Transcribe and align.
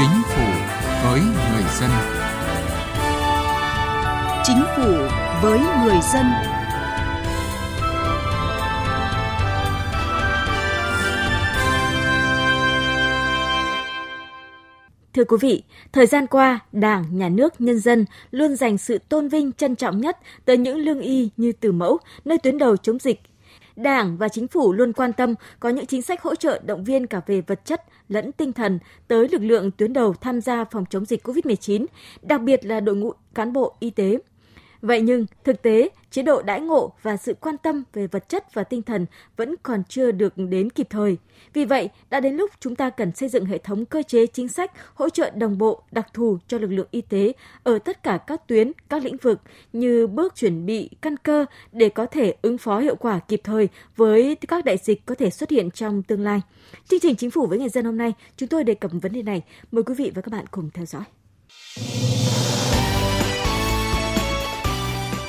Chính 0.00 0.22
phủ 0.22 0.44
với 1.04 1.20
người 1.20 1.64
dân. 1.80 1.90
Chính 4.44 4.62
phủ 4.76 4.92
với 5.42 5.60
người 5.84 5.98
dân. 6.12 6.26
Thưa 15.14 15.24
quý 15.24 15.36
vị, 15.40 15.62
thời 15.92 16.06
gian 16.06 16.26
qua, 16.26 16.60
Đảng, 16.72 17.04
Nhà 17.12 17.28
nước, 17.28 17.60
nhân 17.60 17.78
dân 17.78 18.04
luôn 18.30 18.56
dành 18.56 18.78
sự 18.78 18.98
tôn 19.08 19.28
vinh 19.28 19.52
trân 19.52 19.76
trọng 19.76 20.00
nhất 20.00 20.18
tới 20.44 20.56
những 20.56 20.78
lương 20.78 21.00
y 21.00 21.30
như 21.36 21.52
từ 21.52 21.72
mẫu, 21.72 21.98
nơi 22.24 22.38
tuyến 22.38 22.58
đầu 22.58 22.76
chống 22.76 22.98
dịch. 22.98 23.20
Đảng 23.82 24.16
và 24.16 24.28
chính 24.28 24.48
phủ 24.48 24.72
luôn 24.72 24.92
quan 24.92 25.12
tâm 25.12 25.34
có 25.60 25.68
những 25.68 25.86
chính 25.86 26.02
sách 26.02 26.22
hỗ 26.22 26.34
trợ 26.34 26.60
động 26.64 26.84
viên 26.84 27.06
cả 27.06 27.20
về 27.26 27.40
vật 27.40 27.60
chất 27.64 27.82
lẫn 28.08 28.32
tinh 28.32 28.52
thần 28.52 28.78
tới 29.08 29.28
lực 29.28 29.42
lượng 29.42 29.70
tuyến 29.70 29.92
đầu 29.92 30.14
tham 30.20 30.40
gia 30.40 30.64
phòng 30.64 30.84
chống 30.90 31.04
dịch 31.04 31.26
COVID-19, 31.26 31.86
đặc 32.22 32.40
biệt 32.40 32.64
là 32.64 32.80
đội 32.80 32.96
ngũ 32.96 33.12
cán 33.34 33.52
bộ 33.52 33.76
y 33.80 33.90
tế. 33.90 34.18
Vậy 34.82 35.00
nhưng, 35.00 35.26
thực 35.44 35.62
tế, 35.62 35.88
chế 36.10 36.22
độ 36.22 36.42
đãi 36.42 36.60
ngộ 36.60 36.92
và 37.02 37.16
sự 37.16 37.34
quan 37.34 37.56
tâm 37.58 37.84
về 37.92 38.06
vật 38.06 38.28
chất 38.28 38.54
và 38.54 38.64
tinh 38.64 38.82
thần 38.82 39.06
vẫn 39.36 39.54
còn 39.62 39.82
chưa 39.88 40.10
được 40.10 40.32
đến 40.36 40.70
kịp 40.70 40.86
thời. 40.90 41.16
Vì 41.52 41.64
vậy, 41.64 41.88
đã 42.10 42.20
đến 42.20 42.34
lúc 42.34 42.50
chúng 42.60 42.76
ta 42.76 42.90
cần 42.90 43.14
xây 43.14 43.28
dựng 43.28 43.44
hệ 43.44 43.58
thống 43.58 43.84
cơ 43.84 44.02
chế 44.02 44.26
chính 44.26 44.48
sách 44.48 44.72
hỗ 44.94 45.08
trợ 45.08 45.30
đồng 45.30 45.58
bộ, 45.58 45.82
đặc 45.92 46.06
thù 46.14 46.38
cho 46.48 46.58
lực 46.58 46.70
lượng 46.70 46.88
y 46.90 47.00
tế 47.00 47.32
ở 47.62 47.78
tất 47.78 48.02
cả 48.02 48.18
các 48.18 48.48
tuyến, 48.48 48.72
các 48.88 49.04
lĩnh 49.04 49.16
vực 49.16 49.40
như 49.72 50.06
bước 50.06 50.34
chuẩn 50.36 50.66
bị 50.66 50.90
căn 51.02 51.16
cơ 51.16 51.44
để 51.72 51.88
có 51.88 52.06
thể 52.06 52.34
ứng 52.42 52.58
phó 52.58 52.78
hiệu 52.78 52.96
quả 52.96 53.18
kịp 53.18 53.40
thời 53.44 53.68
với 53.96 54.36
các 54.48 54.64
đại 54.64 54.76
dịch 54.76 55.06
có 55.06 55.14
thể 55.14 55.30
xuất 55.30 55.50
hiện 55.50 55.70
trong 55.70 56.02
tương 56.02 56.20
lai. 56.20 56.40
Chương 56.88 57.00
trình 57.00 57.16
Chính 57.16 57.30
phủ 57.30 57.46
với 57.46 57.58
người 57.58 57.68
dân 57.68 57.84
hôm 57.84 57.96
nay, 57.96 58.12
chúng 58.36 58.48
tôi 58.48 58.64
đề 58.64 58.74
cập 58.74 58.90
vấn 59.02 59.12
đề 59.12 59.22
này. 59.22 59.42
Mời 59.70 59.82
quý 59.82 59.94
vị 59.94 60.12
và 60.14 60.22
các 60.22 60.32
bạn 60.32 60.44
cùng 60.50 60.70
theo 60.74 60.86
dõi 60.86 61.04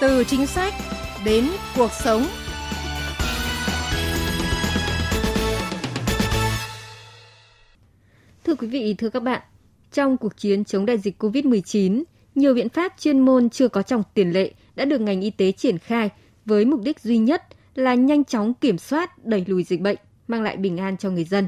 từ 0.02 0.24
chính 0.24 0.48
sách 0.48 0.74
đến 1.26 1.46
cuộc 1.78 1.92
sống. 1.92 2.24
Thưa 8.44 8.56
quý 8.56 8.68
vị, 8.68 8.96
thưa 8.98 9.10
các 9.10 9.24
bạn, 9.24 9.42
trong 9.92 10.18
cuộc 10.18 10.38
chiến 10.38 10.66
chống 10.66 10.86
đại 10.86 10.98
dịch 10.98 11.24
COVID-19, 11.24 12.04
nhiều 12.36 12.54
biện 12.54 12.70
pháp 12.70 12.94
chuyên 13.00 13.20
môn 13.20 13.50
chưa 13.50 13.68
có 13.68 13.82
trong 13.82 14.04
tiền 14.14 14.32
lệ 14.32 14.52
đã 14.76 14.86
được 14.86 15.02
ngành 15.02 15.22
y 15.22 15.30
tế 15.30 15.52
triển 15.52 15.78
khai 15.78 16.10
với 16.46 16.66
mục 16.66 16.82
đích 16.82 17.00
duy 17.00 17.18
nhất 17.18 17.44
là 17.76 17.94
nhanh 17.94 18.24
chóng 18.24 18.54
kiểm 18.54 18.78
soát, 18.78 19.26
đẩy 19.26 19.46
lùi 19.48 19.64
dịch 19.64 19.82
bệnh, 19.82 19.98
mang 20.28 20.42
lại 20.42 20.58
bình 20.58 20.78
an 20.78 20.98
cho 20.98 21.10
người 21.10 21.24
dân. 21.24 21.48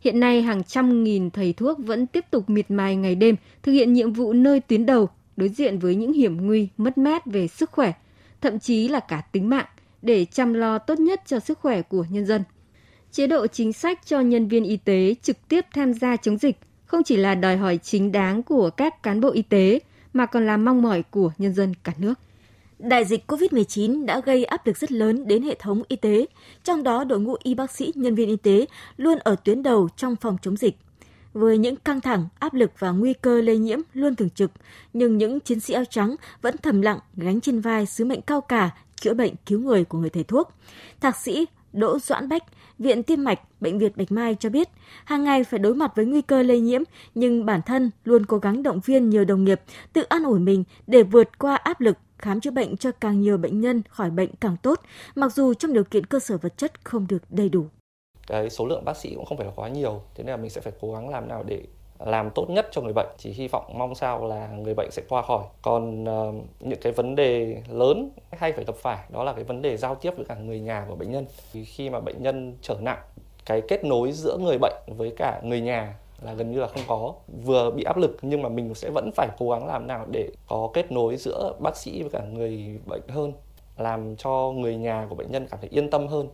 Hiện 0.00 0.20
nay, 0.20 0.42
hàng 0.42 0.64
trăm 0.64 1.04
nghìn 1.04 1.30
thầy 1.30 1.52
thuốc 1.52 1.78
vẫn 1.78 2.06
tiếp 2.06 2.24
tục 2.30 2.50
miệt 2.50 2.70
mài 2.70 2.96
ngày 2.96 3.14
đêm 3.14 3.36
thực 3.62 3.72
hiện 3.72 3.92
nhiệm 3.92 4.12
vụ 4.12 4.32
nơi 4.32 4.60
tuyến 4.60 4.86
đầu 4.86 5.08
đối 5.36 5.48
diện 5.48 5.78
với 5.78 5.94
những 5.94 6.12
hiểm 6.12 6.46
nguy, 6.46 6.68
mất 6.76 6.98
mát 6.98 7.26
về 7.26 7.48
sức 7.48 7.70
khỏe, 7.70 7.92
thậm 8.40 8.58
chí 8.58 8.88
là 8.88 9.00
cả 9.00 9.22
tính 9.32 9.48
mạng 9.48 9.66
để 10.02 10.24
chăm 10.24 10.54
lo 10.54 10.78
tốt 10.78 10.98
nhất 11.00 11.20
cho 11.26 11.40
sức 11.40 11.58
khỏe 11.58 11.82
của 11.82 12.04
nhân 12.10 12.26
dân. 12.26 12.42
Chế 13.12 13.26
độ 13.26 13.46
chính 13.46 13.72
sách 13.72 14.06
cho 14.06 14.20
nhân 14.20 14.48
viên 14.48 14.64
y 14.64 14.76
tế 14.76 15.14
trực 15.22 15.48
tiếp 15.48 15.64
tham 15.74 15.92
gia 15.92 16.16
chống 16.16 16.38
dịch 16.38 16.58
không 16.86 17.02
chỉ 17.02 17.16
là 17.16 17.34
đòi 17.34 17.56
hỏi 17.56 17.78
chính 17.82 18.12
đáng 18.12 18.42
của 18.42 18.70
các 18.70 19.02
cán 19.02 19.20
bộ 19.20 19.30
y 19.30 19.42
tế 19.42 19.80
mà 20.12 20.26
còn 20.26 20.46
là 20.46 20.56
mong 20.56 20.82
mỏi 20.82 21.02
của 21.02 21.32
nhân 21.38 21.54
dân 21.54 21.74
cả 21.84 21.92
nước. 21.98 22.14
Đại 22.78 23.04
dịch 23.04 23.30
COVID-19 23.30 24.04
đã 24.04 24.20
gây 24.20 24.44
áp 24.44 24.66
lực 24.66 24.76
rất 24.76 24.92
lớn 24.92 25.28
đến 25.28 25.42
hệ 25.42 25.54
thống 25.58 25.82
y 25.88 25.96
tế, 25.96 26.26
trong 26.64 26.82
đó 26.82 27.04
đội 27.04 27.20
ngũ 27.20 27.34
y 27.42 27.54
bác 27.54 27.70
sĩ, 27.70 27.92
nhân 27.94 28.14
viên 28.14 28.28
y 28.28 28.36
tế 28.36 28.66
luôn 28.96 29.18
ở 29.18 29.36
tuyến 29.44 29.62
đầu 29.62 29.88
trong 29.96 30.16
phòng 30.16 30.36
chống 30.42 30.56
dịch 30.56 30.76
với 31.34 31.58
những 31.58 31.76
căng 31.76 32.00
thẳng, 32.00 32.28
áp 32.38 32.54
lực 32.54 32.70
và 32.78 32.90
nguy 32.90 33.14
cơ 33.14 33.40
lây 33.40 33.58
nhiễm 33.58 33.78
luôn 33.94 34.16
thường 34.16 34.30
trực, 34.30 34.50
nhưng 34.92 35.18
những 35.18 35.40
chiến 35.40 35.60
sĩ 35.60 35.74
áo 35.74 35.84
trắng 35.84 36.16
vẫn 36.42 36.56
thầm 36.62 36.80
lặng 36.80 36.98
gánh 37.16 37.40
trên 37.40 37.60
vai 37.60 37.86
sứ 37.86 38.04
mệnh 38.04 38.22
cao 38.22 38.40
cả 38.40 38.70
chữa 38.96 39.14
bệnh 39.14 39.34
cứu 39.46 39.60
người 39.60 39.84
của 39.84 39.98
người 39.98 40.10
thầy 40.10 40.24
thuốc. 40.24 40.52
Thạc 41.00 41.16
sĩ 41.16 41.46
Đỗ 41.72 41.98
Doãn 41.98 42.28
Bách, 42.28 42.42
Viện 42.78 43.02
Tim 43.02 43.24
mạch 43.24 43.40
Bệnh 43.60 43.78
viện 43.78 43.92
Bạch 43.96 44.12
Mai 44.12 44.36
cho 44.40 44.50
biết, 44.50 44.68
hàng 45.04 45.24
ngày 45.24 45.44
phải 45.44 45.58
đối 45.58 45.74
mặt 45.74 45.92
với 45.96 46.04
nguy 46.04 46.22
cơ 46.22 46.42
lây 46.42 46.60
nhiễm, 46.60 46.82
nhưng 47.14 47.46
bản 47.46 47.60
thân 47.66 47.90
luôn 48.04 48.26
cố 48.26 48.38
gắng 48.38 48.62
động 48.62 48.80
viên 48.84 49.10
nhiều 49.10 49.24
đồng 49.24 49.44
nghiệp 49.44 49.60
tự 49.92 50.02
an 50.02 50.24
ủi 50.24 50.40
mình 50.40 50.64
để 50.86 51.02
vượt 51.02 51.38
qua 51.38 51.56
áp 51.56 51.80
lực 51.80 51.98
khám 52.18 52.40
chữa 52.40 52.50
bệnh 52.50 52.76
cho 52.76 52.90
càng 52.92 53.20
nhiều 53.20 53.38
bệnh 53.38 53.60
nhân 53.60 53.82
khỏi 53.88 54.10
bệnh 54.10 54.30
càng 54.40 54.56
tốt, 54.62 54.80
mặc 55.14 55.32
dù 55.34 55.54
trong 55.54 55.72
điều 55.72 55.84
kiện 55.84 56.06
cơ 56.06 56.18
sở 56.18 56.38
vật 56.38 56.58
chất 56.58 56.84
không 56.84 57.06
được 57.08 57.22
đầy 57.30 57.48
đủ 57.48 57.68
cái 58.26 58.50
số 58.50 58.66
lượng 58.66 58.84
bác 58.84 58.96
sĩ 58.96 59.14
cũng 59.14 59.24
không 59.24 59.38
phải 59.38 59.46
quá 59.56 59.68
nhiều 59.68 60.00
thế 60.14 60.24
nên 60.24 60.30
là 60.30 60.36
mình 60.36 60.50
sẽ 60.50 60.60
phải 60.60 60.72
cố 60.80 60.92
gắng 60.92 61.08
làm 61.08 61.28
nào 61.28 61.42
để 61.42 61.62
làm 61.98 62.30
tốt 62.30 62.50
nhất 62.50 62.68
cho 62.70 62.80
người 62.80 62.92
bệnh. 62.92 63.08
Chỉ 63.18 63.30
hy 63.30 63.48
vọng 63.48 63.64
mong 63.78 63.94
sao 63.94 64.26
là 64.26 64.48
người 64.48 64.74
bệnh 64.74 64.90
sẽ 64.90 65.02
qua 65.08 65.22
khỏi. 65.22 65.44
Còn 65.62 66.04
uh, 66.04 66.34
những 66.60 66.80
cái 66.82 66.92
vấn 66.92 67.14
đề 67.14 67.62
lớn 67.68 68.10
hay 68.30 68.52
phải 68.52 68.64
gặp 68.64 68.76
phải 68.76 68.98
đó 69.08 69.24
là 69.24 69.32
cái 69.32 69.44
vấn 69.44 69.62
đề 69.62 69.76
giao 69.76 69.94
tiếp 69.94 70.12
với 70.16 70.24
cả 70.24 70.34
người 70.34 70.60
nhà 70.60 70.86
của 70.88 70.96
bệnh 70.96 71.10
nhân. 71.10 71.26
Thì 71.52 71.64
khi 71.64 71.90
mà 71.90 72.00
bệnh 72.00 72.22
nhân 72.22 72.56
trở 72.62 72.76
nặng 72.80 72.98
cái 73.46 73.62
kết 73.68 73.84
nối 73.84 74.12
giữa 74.12 74.36
người 74.36 74.58
bệnh 74.58 74.82
với 74.86 75.12
cả 75.16 75.40
người 75.44 75.60
nhà 75.60 75.98
là 76.22 76.32
gần 76.32 76.52
như 76.52 76.60
là 76.60 76.66
không 76.66 76.82
có. 76.86 77.14
Vừa 77.44 77.70
bị 77.70 77.84
áp 77.84 77.96
lực 77.96 78.16
nhưng 78.22 78.42
mà 78.42 78.48
mình 78.48 78.74
sẽ 78.74 78.90
vẫn 78.90 79.10
phải 79.16 79.28
cố 79.38 79.50
gắng 79.50 79.66
làm 79.66 79.86
nào 79.86 80.06
để 80.10 80.28
có 80.48 80.70
kết 80.74 80.92
nối 80.92 81.16
giữa 81.16 81.52
bác 81.58 81.76
sĩ 81.76 82.02
với 82.02 82.10
cả 82.10 82.20
người 82.20 82.78
bệnh 82.86 83.08
hơn 83.08 83.32
làm 83.76 84.16
cho 84.16 84.52
người 84.56 84.76
nhà 84.76 85.06
của 85.08 85.14
bệnh 85.14 85.30
nhân 85.30 85.46
cảm 85.50 85.60
thấy 85.60 85.70
yên 85.72 85.90
tâm 85.90 86.06
hơn. 86.06 86.28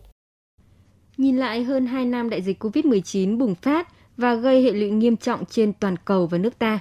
Nhìn 1.20 1.36
lại 1.36 1.64
hơn 1.64 1.86
2 1.86 2.04
năm 2.04 2.30
đại 2.30 2.42
dịch 2.42 2.64
COVID-19 2.64 3.38
bùng 3.38 3.54
phát 3.54 3.88
và 4.16 4.34
gây 4.34 4.62
hệ 4.62 4.72
lụy 4.72 4.90
nghiêm 4.90 5.16
trọng 5.16 5.44
trên 5.44 5.72
toàn 5.72 5.96
cầu 6.04 6.26
và 6.26 6.38
nước 6.38 6.58
ta, 6.58 6.80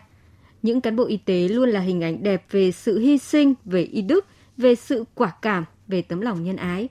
những 0.61 0.81
cán 0.81 0.95
bộ 0.95 1.05
y 1.05 1.17
tế 1.17 1.47
luôn 1.47 1.69
là 1.69 1.79
hình 1.79 2.03
ảnh 2.03 2.23
đẹp 2.23 2.45
về 2.51 2.71
sự 2.71 2.99
hy 2.99 3.17
sinh, 3.17 3.53
về 3.65 3.81
y 3.81 4.01
đức, 4.01 4.25
về 4.57 4.75
sự 4.75 5.03
quả 5.15 5.31
cảm, 5.41 5.65
về 5.87 6.01
tấm 6.01 6.21
lòng 6.21 6.43
nhân 6.43 6.55
ái. 6.55 6.89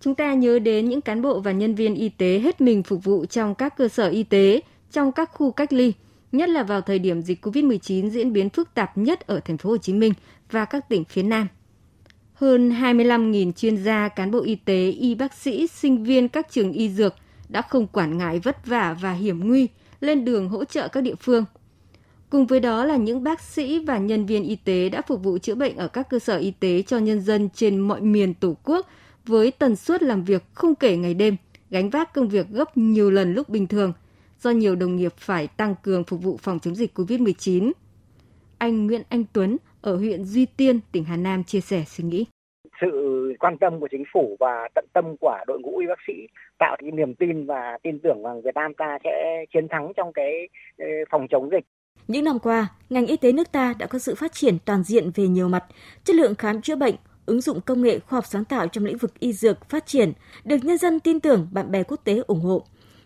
Chúng 0.00 0.14
ta 0.14 0.34
nhớ 0.34 0.58
đến 0.58 0.88
những 0.88 1.00
cán 1.00 1.22
bộ 1.22 1.40
và 1.40 1.52
nhân 1.52 1.74
viên 1.74 1.94
y 1.94 2.08
tế 2.08 2.38
hết 2.38 2.60
mình 2.60 2.82
phục 2.82 3.04
vụ 3.04 3.26
trong 3.26 3.54
các 3.54 3.76
cơ 3.76 3.88
sở 3.88 4.08
y 4.08 4.22
tế, 4.22 4.60
trong 4.92 5.12
các 5.12 5.30
khu 5.32 5.50
cách 5.50 5.72
ly, 5.72 5.92
nhất 6.32 6.48
là 6.48 6.62
vào 6.62 6.80
thời 6.80 6.98
điểm 6.98 7.22
dịch 7.22 7.46
COVID-19 7.46 8.08
diễn 8.10 8.32
biến 8.32 8.50
phức 8.50 8.74
tạp 8.74 8.98
nhất 8.98 9.26
ở 9.26 9.40
thành 9.40 9.58
phố 9.58 9.70
Hồ 9.70 9.76
Chí 9.76 9.92
Minh 9.92 10.12
và 10.50 10.64
các 10.64 10.88
tỉnh 10.88 11.04
phía 11.04 11.22
Nam 11.22 11.48
hơn 12.40 12.70
25.000 12.70 13.52
chuyên 13.52 13.76
gia, 13.76 14.08
cán 14.08 14.30
bộ 14.30 14.40
y 14.42 14.54
tế, 14.54 14.90
y 14.90 15.14
bác 15.14 15.34
sĩ, 15.34 15.66
sinh 15.66 16.04
viên 16.04 16.28
các 16.28 16.46
trường 16.50 16.72
y 16.72 16.88
dược 16.88 17.14
đã 17.48 17.62
không 17.62 17.86
quản 17.86 18.18
ngại 18.18 18.38
vất 18.38 18.66
vả 18.66 18.96
và 19.00 19.12
hiểm 19.12 19.48
nguy 19.48 19.68
lên 20.00 20.24
đường 20.24 20.48
hỗ 20.48 20.64
trợ 20.64 20.88
các 20.88 21.00
địa 21.00 21.14
phương. 21.14 21.44
Cùng 22.30 22.46
với 22.46 22.60
đó 22.60 22.84
là 22.84 22.96
những 22.96 23.22
bác 23.22 23.40
sĩ 23.40 23.84
và 23.84 23.98
nhân 23.98 24.26
viên 24.26 24.42
y 24.42 24.56
tế 24.56 24.88
đã 24.88 25.02
phục 25.02 25.22
vụ 25.22 25.38
chữa 25.38 25.54
bệnh 25.54 25.76
ở 25.76 25.88
các 25.88 26.10
cơ 26.10 26.18
sở 26.18 26.36
y 26.36 26.50
tế 26.50 26.82
cho 26.82 26.98
nhân 26.98 27.20
dân 27.20 27.48
trên 27.54 27.78
mọi 27.78 28.00
miền 28.00 28.34
Tổ 28.34 28.56
quốc 28.64 28.86
với 29.26 29.50
tần 29.50 29.76
suất 29.76 30.02
làm 30.02 30.24
việc 30.24 30.44
không 30.54 30.74
kể 30.74 30.96
ngày 30.96 31.14
đêm, 31.14 31.36
gánh 31.70 31.90
vác 31.90 32.14
công 32.14 32.28
việc 32.28 32.48
gấp 32.48 32.76
nhiều 32.76 33.10
lần 33.10 33.34
lúc 33.34 33.48
bình 33.48 33.66
thường, 33.66 33.92
do 34.42 34.50
nhiều 34.50 34.76
đồng 34.76 34.96
nghiệp 34.96 35.14
phải 35.18 35.46
tăng 35.46 35.74
cường 35.82 36.04
phục 36.04 36.22
vụ 36.22 36.38
phòng 36.42 36.58
chống 36.58 36.74
dịch 36.74 36.98
COVID-19. 36.98 37.72
Anh 38.58 38.86
Nguyễn 38.86 39.02
Anh 39.08 39.24
Tuấn, 39.32 39.56
ở 39.82 39.96
huyện 39.96 40.24
Duy 40.24 40.46
Tiên, 40.46 40.80
tỉnh 40.92 41.04
Hà 41.04 41.16
Nam 41.16 41.44
chia 41.44 41.60
sẻ 41.60 41.84
suy 41.86 42.04
nghĩ. 42.04 42.24
Sự 42.80 42.88
quan 43.40 43.58
tâm 43.60 43.80
của 43.80 43.88
chính 43.90 44.04
phủ 44.12 44.36
và 44.40 44.68
tận 44.74 44.84
tâm 44.92 45.04
của 45.20 45.38
đội 45.46 45.58
ngũ 45.60 45.78
y 45.78 45.86
bác 45.86 45.98
sĩ 46.06 46.12
tạo 46.58 46.76
cái 46.80 46.90
niềm 46.90 47.14
tin 47.14 47.46
và 47.46 47.78
tin 47.82 47.98
tưởng 48.02 48.22
rằng 48.22 48.42
Việt 48.42 48.54
Nam 48.54 48.72
ta 48.78 48.98
sẽ 49.04 49.44
chiến 49.54 49.66
thắng 49.70 49.92
trong 49.96 50.12
cái 50.12 50.32
phòng 51.10 51.26
chống 51.30 51.50
dịch. 51.50 51.64
Những 52.08 52.24
năm 52.24 52.38
qua, 52.38 52.68
ngành 52.90 53.06
y 53.06 53.16
tế 53.16 53.32
nước 53.32 53.52
ta 53.52 53.74
đã 53.78 53.86
có 53.86 53.98
sự 53.98 54.14
phát 54.14 54.32
triển 54.32 54.58
toàn 54.64 54.82
diện 54.82 55.10
về 55.14 55.28
nhiều 55.28 55.48
mặt, 55.48 55.64
chất 56.04 56.16
lượng 56.16 56.34
khám 56.34 56.62
chữa 56.62 56.76
bệnh, 56.76 56.94
ứng 57.26 57.40
dụng 57.40 57.60
công 57.60 57.82
nghệ 57.82 57.98
khoa 57.98 58.16
học 58.16 58.26
sáng 58.26 58.44
tạo 58.44 58.68
trong 58.68 58.84
lĩnh 58.84 58.96
vực 58.96 59.20
y 59.20 59.32
dược 59.32 59.70
phát 59.70 59.86
triển, 59.86 60.12
được 60.44 60.56
nhân 60.62 60.78
dân 60.78 61.00
tin 61.00 61.20
tưởng, 61.20 61.48
bạn 61.52 61.70
bè 61.70 61.82
quốc 61.82 62.00
tế 62.04 62.22
ủng 62.26 62.40
hộ. 62.40 62.62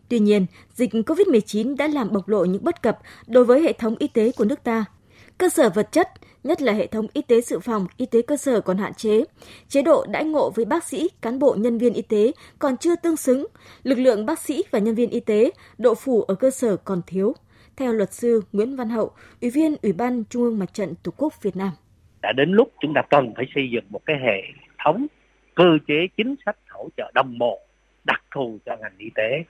Tuy 0.08 0.18
nhiên, 0.18 0.46
dịch 0.72 0.90
COVID-19 0.90 1.76
đã 1.76 1.88
làm 1.88 2.12
bộc 2.12 2.28
lộ 2.28 2.44
những 2.44 2.64
bất 2.64 2.82
cập 2.82 2.98
đối 3.26 3.44
với 3.44 3.62
hệ 3.62 3.72
thống 3.72 3.96
y 3.98 4.08
tế 4.08 4.32
của 4.36 4.44
nước 4.44 4.64
ta. 4.64 4.84
Cơ 5.38 5.48
sở 5.48 5.70
vật 5.70 5.92
chất, 5.92 6.08
nhất 6.44 6.62
là 6.62 6.72
hệ 6.72 6.86
thống 6.86 7.06
y 7.12 7.22
tế 7.22 7.40
dự 7.40 7.58
phòng, 7.58 7.86
y 7.96 8.06
tế 8.06 8.22
cơ 8.22 8.36
sở 8.36 8.60
còn 8.60 8.78
hạn 8.78 8.94
chế. 8.94 9.24
Chế 9.68 9.82
độ 9.82 10.06
đãi 10.08 10.24
ngộ 10.24 10.50
với 10.50 10.64
bác 10.64 10.84
sĩ, 10.84 11.08
cán 11.22 11.38
bộ 11.38 11.54
nhân 11.58 11.78
viên 11.78 11.94
y 11.94 12.02
tế 12.02 12.32
còn 12.58 12.76
chưa 12.76 12.96
tương 12.96 13.16
xứng. 13.16 13.46
Lực 13.82 13.98
lượng 13.98 14.26
bác 14.26 14.38
sĩ 14.38 14.62
và 14.70 14.78
nhân 14.78 14.94
viên 14.94 15.10
y 15.10 15.20
tế, 15.20 15.50
độ 15.78 15.94
phủ 15.94 16.22
ở 16.22 16.34
cơ 16.34 16.50
sở 16.50 16.76
còn 16.76 17.02
thiếu. 17.06 17.34
Theo 17.76 17.92
luật 17.92 18.12
sư 18.12 18.42
Nguyễn 18.52 18.76
Văn 18.76 18.88
Hậu, 18.88 19.10
Ủy 19.40 19.50
viên 19.50 19.76
Ủy 19.82 19.92
ban 19.92 20.24
Trung 20.24 20.42
ương 20.42 20.58
Mặt 20.58 20.74
trận 20.74 20.94
Tổ 21.02 21.12
quốc 21.16 21.42
Việt 21.42 21.56
Nam. 21.56 21.70
Đã 22.22 22.32
đến 22.36 22.52
lúc 22.52 22.72
chúng 22.80 22.92
ta 22.94 23.02
cần 23.10 23.32
phải 23.36 23.44
xây 23.54 23.64
dựng 23.72 23.84
một 23.90 24.00
cái 24.06 24.16
hệ 24.22 24.42
thống 24.84 25.06
cơ 25.54 25.78
chế 25.86 25.94
chính 26.16 26.34
sách 26.46 26.56
hỗ 26.68 26.88
trợ 26.96 27.10
đồng 27.14 27.38
bộ 27.38 27.60
đặc 28.04 28.22
thù 28.34 28.58
cho 28.66 28.76
ngành 28.76 28.94
y 28.98 29.10
tế 29.14 29.44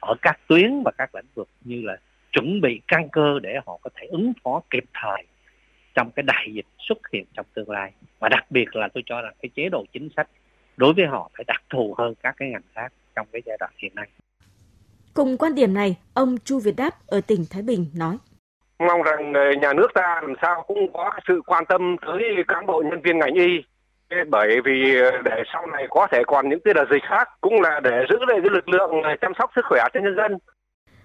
ở 0.00 0.14
các 0.22 0.40
tuyến 0.48 0.82
và 0.84 0.90
các 0.98 1.14
lĩnh 1.14 1.30
vực 1.34 1.48
như 1.64 1.82
là 1.84 1.96
chuẩn 2.32 2.60
bị 2.60 2.80
căn 2.88 3.08
cơ 3.12 3.38
để 3.42 3.54
họ 3.66 3.78
có 3.82 3.90
thể 3.94 4.06
ứng 4.06 4.32
phó 4.44 4.62
kịp 4.70 4.84
thời 4.94 5.22
trong 6.00 6.10
cái 6.10 6.22
đại 6.22 6.46
dịch 6.54 6.66
xuất 6.88 6.98
hiện 7.12 7.24
trong 7.34 7.46
tương 7.54 7.70
lai 7.70 7.92
và 8.18 8.28
đặc 8.28 8.44
biệt 8.50 8.76
là 8.76 8.88
tôi 8.94 9.02
cho 9.06 9.20
rằng 9.22 9.34
cái 9.42 9.50
chế 9.54 9.68
độ 9.68 9.84
chính 9.92 10.08
sách 10.16 10.28
đối 10.76 10.92
với 10.92 11.06
họ 11.06 11.30
phải 11.36 11.44
đặc 11.46 11.62
thù 11.70 11.94
hơn 11.98 12.14
các 12.22 12.34
cái 12.38 12.48
ngành 12.48 12.62
khác 12.74 12.92
trong 13.16 13.26
cái 13.32 13.42
giai 13.46 13.56
đoạn 13.60 13.72
hiện 13.78 13.94
nay. 13.94 14.08
Cùng 15.14 15.36
quan 15.38 15.54
điểm 15.54 15.74
này, 15.74 15.96
ông 16.14 16.36
Chu 16.44 16.58
Việt 16.58 16.76
Đáp 16.76 16.90
ở 17.06 17.20
tỉnh 17.20 17.44
Thái 17.50 17.62
Bình 17.62 17.86
nói. 17.94 18.16
Mong 18.78 19.02
rằng 19.02 19.32
ờ, 19.32 19.40
nhà 19.62 19.72
nước 19.72 19.88
ta 19.94 20.20
làm 20.22 20.34
sao 20.42 20.64
cũng 20.66 20.92
có 20.92 21.10
sự 21.28 21.40
quan 21.46 21.64
tâm 21.66 21.96
tới 22.06 22.22
cán 22.48 22.66
bộ 22.66 22.82
nhân 22.90 23.00
viên 23.02 23.18
ngành 23.18 23.34
y 23.34 23.62
bởi 24.28 24.60
vì 24.64 24.96
ờ, 25.00 25.10
để 25.24 25.42
sau 25.52 25.66
này 25.66 25.86
có 25.90 26.06
thể 26.12 26.22
còn 26.26 26.48
những 26.48 26.60
cái 26.64 26.74
đợt 26.74 26.84
dịch 26.90 27.02
khác 27.08 27.28
cũng 27.40 27.60
là 27.60 27.80
để 27.80 28.06
giữ 28.10 28.16
lại 28.28 28.38
cái 28.42 28.50
lực 28.50 28.68
lượng 28.68 28.90
chăm 29.20 29.32
sóc 29.38 29.50
sức 29.56 29.64
khỏe 29.68 29.82
cho 29.94 30.00
nhân 30.00 30.16
dân. 30.16 30.38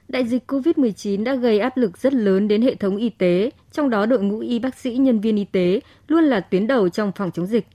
Đại 0.07 0.25
dịch 0.25 0.52
COVID-19 0.52 1.24
đã 1.24 1.36
gây 1.36 1.60
áp 1.60 1.78
lực 1.78 1.98
rất 1.98 2.13
lớn 2.13 2.48
đến 2.48 2.62
hệ 2.62 2.75
thống 2.75 2.98
y 2.98 3.10
tế, 3.10 3.50
trong 3.72 3.90
đó 3.90 4.06
đội 4.06 4.24
ngũ 4.24 4.40
y 4.40 4.60
bác 4.60 4.75
sĩ, 4.75 4.96
nhân 4.96 5.19
viên 5.19 5.36
y 5.36 5.46
tế 5.46 5.80
luôn 6.07 6.24
là 6.24 6.40
tuyến 6.40 6.68
đầu 6.68 6.90
trong 6.90 7.12
phòng 7.16 7.31
chống 7.31 7.46
dịch. 7.46 7.68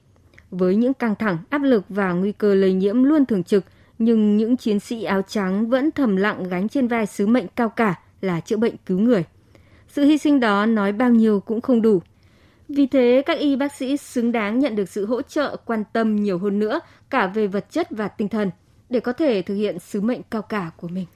Với 0.51 0.77
những 0.77 0.95
căng 0.95 1.15
thẳng, 1.15 1.39
áp 1.51 1.63
lực 1.63 1.85
và 1.89 2.13
nguy 2.13 2.33
cơ 2.33 2.55
lây 2.55 2.73
nhiễm 2.73 3.03
luôn 3.03 3.27
thường 3.27 3.45
trực, 3.45 3.65
nhưng 3.99 4.37
những 4.37 4.57
chiến 4.57 4.81
sĩ 4.81 5.05
áo 5.05 5.23
trắng 5.23 5.69
vẫn 5.69 5.91
thầm 5.91 6.17
lặng 6.17 6.45
gánh 6.49 6.69
trên 6.69 6.89
vai 6.89 7.07
sứ 7.07 7.27
mệnh 7.27 7.47
cao 7.57 7.69
cả 7.69 7.95
là 8.21 8.41
chữa 8.41 8.57
bệnh 8.57 8.75
cứu 8.87 8.99
người. 8.99 9.25
Sự 9.89 10.05
hy 10.05 10.19
sinh 10.19 10.41
đó 10.41 10.67
nói 10.67 10.93
bao 10.93 11.11
nhiêu 11.11 11.41
cũng 11.41 11.61
không 11.61 11.83
đủ. 11.83 12.03
Vì 12.69 12.87
thế, 12.87 13.23
các 13.27 13.39
y 13.39 13.57
bác 13.57 13.75
sĩ 13.75 13.97
xứng 13.97 14.33
đáng 14.33 14.59
nhận 14.59 14.77
được 14.77 14.89
sự 14.89 15.07
hỗ 15.07 15.23
trợ, 15.23 15.57
quan 15.65 15.85
tâm 15.93 16.17
nhiều 16.17 16.39
hơn 16.39 16.59
nữa 16.59 16.81
cả 17.11 17.27
về 17.27 17.47
vật 17.47 17.67
chất 17.71 17.91
và 17.91 18.09
tinh 18.09 18.29
thần 18.29 18.51
để 18.91 19.01
có 19.01 19.13
thể 19.13 19.43
thực 19.43 19.55
hiện 19.55 19.79
sứ 19.79 20.01
mệnh 20.01 20.21
cao 20.31 20.43
cả 20.43 20.71
của 20.77 20.89
mình. 20.89 21.07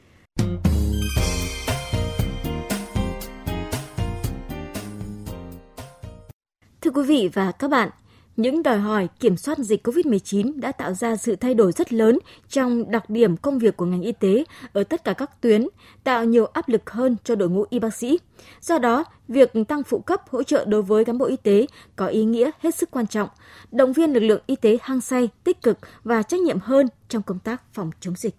Thưa 6.85 6.91
quý 6.91 7.03
vị 7.03 7.31
và 7.33 7.53
các 7.53 7.71
bạn, 7.71 7.91
những 8.37 8.63
đòi 8.63 8.79
hỏi 8.79 9.09
kiểm 9.21 9.37
soát 9.37 9.59
dịch 9.59 9.87
COVID-19 9.87 10.61
đã 10.61 10.73
tạo 10.73 10.95
ra 10.95 11.17
sự 11.17 11.37
thay 11.37 11.55
đổi 11.55 11.73
rất 11.73 11.93
lớn 11.93 12.19
trong 12.49 12.91
đặc 12.91 13.11
điểm 13.11 13.37
công 13.37 13.59
việc 13.59 13.77
của 13.77 13.85
ngành 13.85 14.03
y 14.03 14.13
tế 14.13 14.45
ở 14.73 14.85
tất 14.85 15.05
cả 15.05 15.13
các 15.13 15.41
tuyến, 15.41 15.67
tạo 16.05 16.25
nhiều 16.25 16.47
áp 16.47 16.69
lực 16.69 16.91
hơn 16.91 17.17
cho 17.25 17.35
đội 17.35 17.51
ngũ 17.51 17.65
y 17.71 17.79
bác 17.79 17.95
sĩ. 17.95 18.19
Do 18.61 18.79
đó, 18.79 19.05
việc 19.29 19.53
tăng 19.69 19.83
phụ 19.83 19.99
cấp 19.99 20.23
hỗ 20.31 20.43
trợ 20.43 20.65
đối 20.65 20.83
với 20.83 21.05
cán 21.05 21.19
bộ 21.19 21.27
y 21.27 21.37
tế 21.37 21.67
có 21.97 22.07
ý 22.07 22.25
nghĩa 22.25 22.51
hết 22.61 22.75
sức 22.75 22.91
quan 22.91 23.07
trọng, 23.07 23.29
động 23.73 23.93
viên 23.93 24.13
lực 24.13 24.21
lượng 24.21 24.43
y 24.47 24.57
tế 24.57 24.79
hăng 24.83 25.01
say, 25.01 25.29
tích 25.45 25.63
cực 25.63 25.79
và 26.05 26.23
trách 26.23 26.41
nhiệm 26.41 26.59
hơn 26.59 26.89
trong 27.09 27.23
công 27.23 27.39
tác 27.39 27.63
phòng 27.73 27.91
chống 28.01 28.15
dịch. 28.17 28.35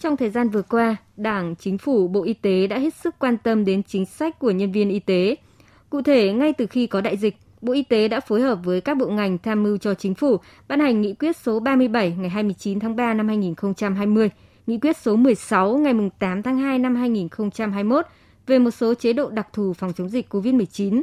Trong 0.00 0.16
thời 0.16 0.30
gian 0.30 0.48
vừa 0.48 0.62
qua, 0.62 0.96
Đảng, 1.16 1.54
Chính 1.56 1.78
phủ, 1.78 2.08
Bộ 2.08 2.24
Y 2.24 2.34
tế 2.34 2.66
đã 2.66 2.78
hết 2.78 2.94
sức 2.94 3.14
quan 3.18 3.38
tâm 3.38 3.64
đến 3.64 3.82
chính 3.82 4.06
sách 4.06 4.38
của 4.38 4.50
nhân 4.50 4.72
viên 4.72 4.90
y 4.90 4.98
tế. 4.98 5.36
Cụ 5.94 6.02
thể, 6.02 6.32
ngay 6.32 6.52
từ 6.52 6.66
khi 6.66 6.86
có 6.86 7.00
đại 7.00 7.16
dịch, 7.16 7.36
Bộ 7.60 7.72
Y 7.72 7.82
tế 7.82 8.08
đã 8.08 8.20
phối 8.20 8.40
hợp 8.40 8.58
với 8.64 8.80
các 8.80 8.96
bộ 8.96 9.06
ngành 9.06 9.38
tham 9.38 9.62
mưu 9.62 9.78
cho 9.78 9.94
chính 9.94 10.14
phủ 10.14 10.36
ban 10.68 10.80
hành 10.80 11.00
nghị 11.00 11.14
quyết 11.14 11.36
số 11.36 11.60
37 11.60 12.14
ngày 12.18 12.28
29 12.28 12.80
tháng 12.80 12.96
3 12.96 13.14
năm 13.14 13.28
2020, 13.28 14.30
nghị 14.66 14.78
quyết 14.78 14.96
số 14.96 15.16
16 15.16 15.76
ngày 15.76 15.94
8 16.18 16.42
tháng 16.42 16.58
2 16.58 16.78
năm 16.78 16.96
2021 16.96 18.06
về 18.46 18.58
một 18.58 18.70
số 18.70 18.94
chế 18.94 19.12
độ 19.12 19.30
đặc 19.30 19.48
thù 19.52 19.72
phòng 19.72 19.92
chống 19.92 20.08
dịch 20.08 20.34
COVID-19. 20.34 21.02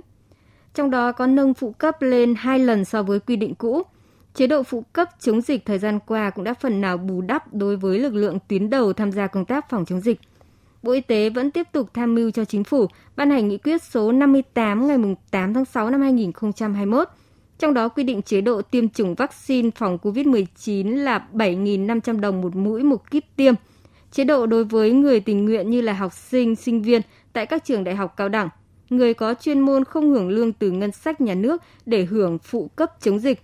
Trong 0.74 0.92
đó 0.92 1.12
có 1.12 1.28
nâng 1.28 1.54
phụ 1.54 1.72
cấp 1.72 2.02
lên 2.02 2.36
hai 2.38 2.60
lần 2.60 2.86
so 2.86 3.04
với 3.04 3.20
quy 3.20 3.36
định 3.36 3.56
cũ. 3.56 3.82
Chế 4.34 4.48
độ 4.48 4.64
phụ 4.64 4.84
cấp 4.94 5.10
chống 5.20 5.42
dịch 5.42 5.66
thời 5.66 5.80
gian 5.80 6.00
qua 6.08 6.30
cũng 6.30 6.44
đã 6.44 6.54
phần 6.54 6.82
nào 6.82 6.98
bù 6.98 7.22
đắp 7.22 7.54
đối 7.54 7.76
với 7.76 8.00
lực 8.00 8.14
lượng 8.14 8.38
tuyến 8.48 8.70
đầu 8.70 8.94
tham 8.94 9.12
gia 9.12 9.28
công 9.28 9.46
tác 9.46 9.70
phòng 9.70 9.86
chống 9.86 10.02
dịch. 10.02 10.20
Bộ 10.84 10.92
Y 10.92 11.02
tế 11.02 11.30
vẫn 11.30 11.52
tiếp 11.52 11.68
tục 11.72 11.90
tham 11.94 12.16
mưu 12.16 12.32
cho 12.32 12.46
Chính 12.46 12.64
phủ 12.64 12.86
ban 13.16 13.30
hành 13.30 13.48
nghị 13.48 13.58
quyết 13.58 13.84
số 13.84 14.12
58 14.12 14.88
ngày 14.88 14.98
8 15.32 15.54
tháng 15.54 15.66
6 15.66 15.90
năm 15.90 16.02
2021, 16.02 17.08
trong 17.60 17.74
đó 17.74 17.90
quy 17.90 18.04
định 18.04 18.22
chế 18.22 18.42
độ 18.42 18.62
tiêm 18.62 18.90
chủng 18.90 19.16
vaccine 19.16 19.70
phòng 19.76 19.98
COVID-19 20.02 20.98
là 20.98 21.28
7.500 21.34 22.20
đồng 22.20 22.42
một 22.42 22.56
mũi 22.56 22.84
một 22.84 23.12
kíp 23.12 23.24
tiêm. 23.36 23.54
Chế 24.12 24.24
độ 24.24 24.46
đối 24.46 24.64
với 24.64 24.92
người 24.92 25.20
tình 25.20 25.46
nguyện 25.46 25.70
như 25.70 25.82
là 25.82 25.94
học 25.94 26.14
sinh, 26.14 26.56
sinh 26.56 26.82
viên 26.82 27.02
tại 27.34 27.46
các 27.46 27.66
trường 27.66 27.84
đại 27.84 27.96
học 27.96 28.14
cao 28.18 28.30
đẳng, 28.30 28.50
người 28.90 29.14
có 29.14 29.34
chuyên 29.34 29.60
môn 29.60 29.84
không 29.84 30.10
hưởng 30.10 30.30
lương 30.30 30.54
từ 30.54 30.72
ngân 30.72 30.92
sách 30.92 31.22
nhà 31.22 31.34
nước 31.34 31.62
để 31.86 32.06
hưởng 32.06 32.38
phụ 32.40 32.70
cấp 32.76 32.92
chống 33.02 33.20
dịch. 33.20 33.40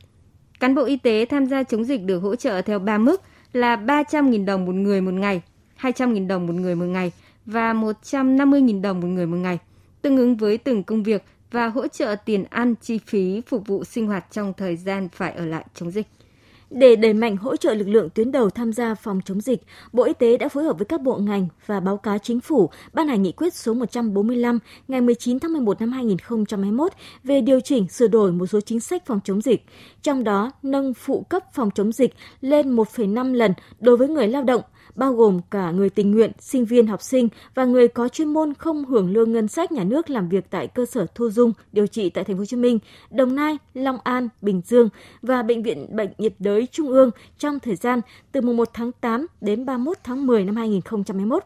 Cán 0.59 0.75
bộ 0.75 0.85
y 0.85 0.97
tế 0.97 1.25
tham 1.25 1.45
gia 1.45 1.63
chống 1.63 1.83
dịch 1.83 2.03
được 2.03 2.19
hỗ 2.19 2.35
trợ 2.35 2.61
theo 2.61 2.79
3 2.79 2.97
mức 2.97 3.21
là 3.53 3.75
300.000 3.75 4.45
đồng 4.45 4.65
một 4.65 4.75
người 4.75 5.01
một 5.01 5.13
ngày, 5.13 5.41
200.000 5.81 6.27
đồng 6.27 6.47
một 6.47 6.53
người 6.53 6.75
một 6.75 6.85
ngày 6.85 7.11
và 7.47 7.73
150.000 7.73 8.81
đồng 8.81 8.99
một 8.99 9.07
người 9.07 9.25
một 9.25 9.37
ngày, 9.37 9.57
tương 10.01 10.17
ứng 10.17 10.37
với 10.37 10.57
từng 10.57 10.83
công 10.83 11.03
việc 11.03 11.23
và 11.51 11.67
hỗ 11.67 11.87
trợ 11.87 12.15
tiền 12.25 12.43
ăn 12.49 12.75
chi 12.81 12.99
phí 13.05 13.41
phục 13.47 13.67
vụ 13.67 13.83
sinh 13.83 14.07
hoạt 14.07 14.25
trong 14.31 14.53
thời 14.57 14.75
gian 14.75 15.09
phải 15.09 15.31
ở 15.31 15.45
lại 15.45 15.65
chống 15.75 15.91
dịch. 15.91 16.07
Để 16.69 16.95
đẩy 16.95 17.13
mạnh 17.13 17.37
hỗ 17.37 17.55
trợ 17.55 17.73
lực 17.73 17.87
lượng 17.87 18.09
tuyến 18.09 18.31
đầu 18.31 18.49
tham 18.49 18.73
gia 18.73 18.95
phòng 18.95 19.21
chống 19.25 19.41
dịch, 19.41 19.61
Bộ 19.93 20.03
Y 20.03 20.13
tế 20.13 20.37
đã 20.37 20.49
phối 20.49 20.63
hợp 20.63 20.77
với 20.77 20.85
các 20.85 21.01
bộ 21.01 21.17
ngành 21.17 21.47
và 21.65 21.79
báo 21.79 21.97
cáo 21.97 22.17
chính 22.17 22.39
phủ 22.39 22.69
ban 22.93 23.07
hành 23.07 23.21
nghị 23.21 23.31
quyết 23.31 23.53
số 23.53 23.73
145 23.73 24.59
ngày 24.87 25.01
19 25.01 25.39
tháng 25.39 25.53
11 25.53 25.79
năm 25.79 25.91
2021 25.91 26.91
về 27.23 27.41
điều 27.41 27.59
chỉnh 27.59 27.87
sửa 27.89 28.07
đổi 28.07 28.31
một 28.31 28.45
số 28.45 28.61
chính 28.61 28.79
sách 28.79 29.05
phòng 29.05 29.19
chống 29.23 29.41
dịch, 29.41 29.65
trong 30.01 30.23
đó 30.23 30.51
nâng 30.63 30.93
phụ 30.93 31.25
cấp 31.29 31.43
phòng 31.53 31.69
chống 31.75 31.91
dịch 31.91 32.13
lên 32.41 32.75
1,5 32.75 33.33
lần 33.33 33.53
đối 33.79 33.97
với 33.97 34.07
người 34.07 34.27
lao 34.27 34.43
động 34.43 34.61
bao 34.95 35.13
gồm 35.13 35.39
cả 35.51 35.71
người 35.71 35.89
tình 35.89 36.11
nguyện, 36.11 36.31
sinh 36.39 36.65
viên, 36.65 36.87
học 36.87 37.01
sinh 37.01 37.29
và 37.55 37.65
người 37.65 37.87
có 37.87 38.09
chuyên 38.09 38.33
môn 38.33 38.53
không 38.53 38.85
hưởng 38.85 39.13
lương 39.13 39.31
ngân 39.31 39.47
sách 39.47 39.71
nhà 39.71 39.83
nước 39.83 40.09
làm 40.09 40.29
việc 40.29 40.45
tại 40.49 40.67
cơ 40.67 40.85
sở 40.85 41.05
thu 41.15 41.29
dung 41.29 41.53
điều 41.71 41.87
trị 41.87 42.09
tại 42.09 42.23
thành 42.23 42.35
phố 42.35 42.39
Hồ 42.39 42.45
Chí 42.45 42.57
Minh, 42.57 42.79
Đồng 43.11 43.35
Nai, 43.35 43.57
Long 43.73 43.97
An, 44.03 44.29
Bình 44.41 44.61
Dương 44.65 44.89
và 45.21 45.43
bệnh 45.43 45.63
viện 45.63 45.95
Bệnh 45.95 46.09
nhiệt 46.17 46.33
đới 46.39 46.67
Trung 46.71 46.87
ương 46.87 47.11
trong 47.37 47.59
thời 47.59 47.75
gian 47.75 48.01
từ 48.31 48.41
mùng 48.41 48.57
1 48.57 48.69
tháng 48.73 48.91
8 48.91 49.27
đến 49.41 49.65
31 49.65 49.97
tháng 50.03 50.27
10 50.27 50.45
năm 50.45 50.55
2021. 50.55 51.43